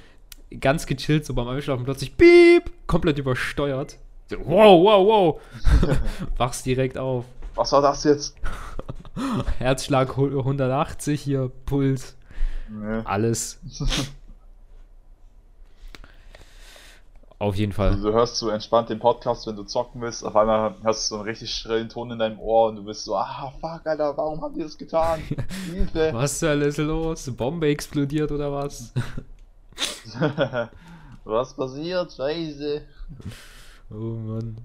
ganz 0.61 0.87
gechillt, 0.87 1.27
so 1.27 1.35
beim 1.35 1.49
Einschlafen 1.49 1.85
plötzlich 1.85 2.17
Piep, 2.17 2.71
komplett 2.87 3.19
übersteuert. 3.19 3.99
Wow, 4.39 4.83
wow, 4.85 5.07
wow. 5.07 5.41
Wachst 6.37 6.67
direkt 6.67 6.97
auf. 6.99 7.25
Was 7.55 7.73
war 7.73 7.83
das 7.83 8.05
jetzt? 8.05 8.37
Herzschlag 9.59 10.17
180 10.17 11.21
hier, 11.21 11.51
Puls. 11.67 12.17
Nee. 12.69 13.03
Alles. 13.05 13.59
Auf 17.41 17.57
jeden 17.57 17.73
Fall. 17.73 17.89
Also 17.89 18.09
du 18.11 18.15
hörst 18.15 18.37
so 18.37 18.51
entspannt 18.51 18.91
den 18.91 18.99
Podcast, 18.99 19.47
wenn 19.47 19.57
du 19.57 19.63
zocken 19.63 20.03
willst. 20.03 20.23
Auf 20.23 20.37
einmal 20.37 20.75
hörst 20.83 21.07
du 21.07 21.15
so 21.15 21.21
einen 21.21 21.25
richtig 21.29 21.51
schrillen 21.51 21.89
Ton 21.89 22.11
in 22.11 22.19
deinem 22.19 22.39
Ohr 22.39 22.69
und 22.69 22.77
du 22.77 22.85
bist 22.85 23.05
so, 23.05 23.17
ah, 23.17 23.51
fuck, 23.59 23.81
Alter, 23.87 24.15
warum 24.15 24.43
haben 24.43 24.55
die 24.55 24.63
das 24.63 24.77
getan? 24.77 25.23
Hilfe. 25.73 26.11
Was 26.13 26.39
zur 26.39 26.51
Hölle 26.51 26.67
ist 26.67 26.77
los? 26.77 27.31
Bombe 27.35 27.69
explodiert 27.69 28.31
oder 28.31 28.53
was? 28.53 28.93
Was 31.25 31.55
passiert? 31.55 32.13
Scheiße. 32.13 32.83
Oh 33.91 33.95
Mann. 33.95 34.57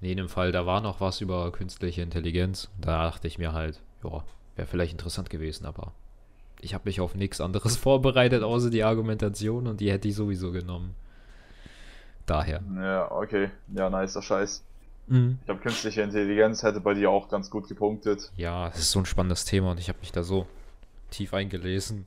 Nee, 0.00 0.12
in 0.12 0.18
dem 0.18 0.28
Fall, 0.28 0.52
da 0.52 0.64
war 0.64 0.80
noch 0.80 1.00
was 1.00 1.20
über 1.20 1.50
künstliche 1.50 2.02
Intelligenz. 2.02 2.68
Da 2.80 3.04
dachte 3.04 3.26
ich 3.26 3.38
mir 3.38 3.52
halt, 3.52 3.80
ja, 4.04 4.22
wäre 4.54 4.68
vielleicht 4.68 4.92
interessant 4.92 5.28
gewesen, 5.30 5.66
aber 5.66 5.92
ich 6.60 6.74
habe 6.74 6.84
mich 6.86 7.00
auf 7.00 7.14
nichts 7.14 7.40
anderes 7.40 7.76
vorbereitet, 7.78 8.42
außer 8.42 8.70
die 8.70 8.84
Argumentation 8.84 9.66
und 9.66 9.80
die 9.80 9.90
hätte 9.90 10.08
ich 10.08 10.14
sowieso 10.14 10.52
genommen. 10.52 10.94
Daher. 12.26 12.62
Ja, 12.76 13.10
okay. 13.10 13.50
Ja, 13.74 13.88
nicer 13.88 14.22
Scheiß. 14.22 14.62
Mhm. 15.06 15.38
Ich 15.40 15.46
glaube, 15.46 15.62
künstliche 15.62 16.02
Intelligenz 16.02 16.62
hätte 16.62 16.80
bei 16.80 16.94
dir 16.94 17.10
auch 17.10 17.28
ganz 17.28 17.50
gut 17.50 17.66
gepunktet. 17.68 18.30
Ja, 18.36 18.68
es 18.68 18.78
ist 18.78 18.90
so 18.90 18.98
ein 18.98 19.06
spannendes 19.06 19.46
Thema 19.46 19.70
und 19.70 19.80
ich 19.80 19.88
habe 19.88 19.98
mich 20.00 20.12
da 20.12 20.22
so 20.22 20.46
tief 21.10 21.32
eingelesen. 21.32 22.06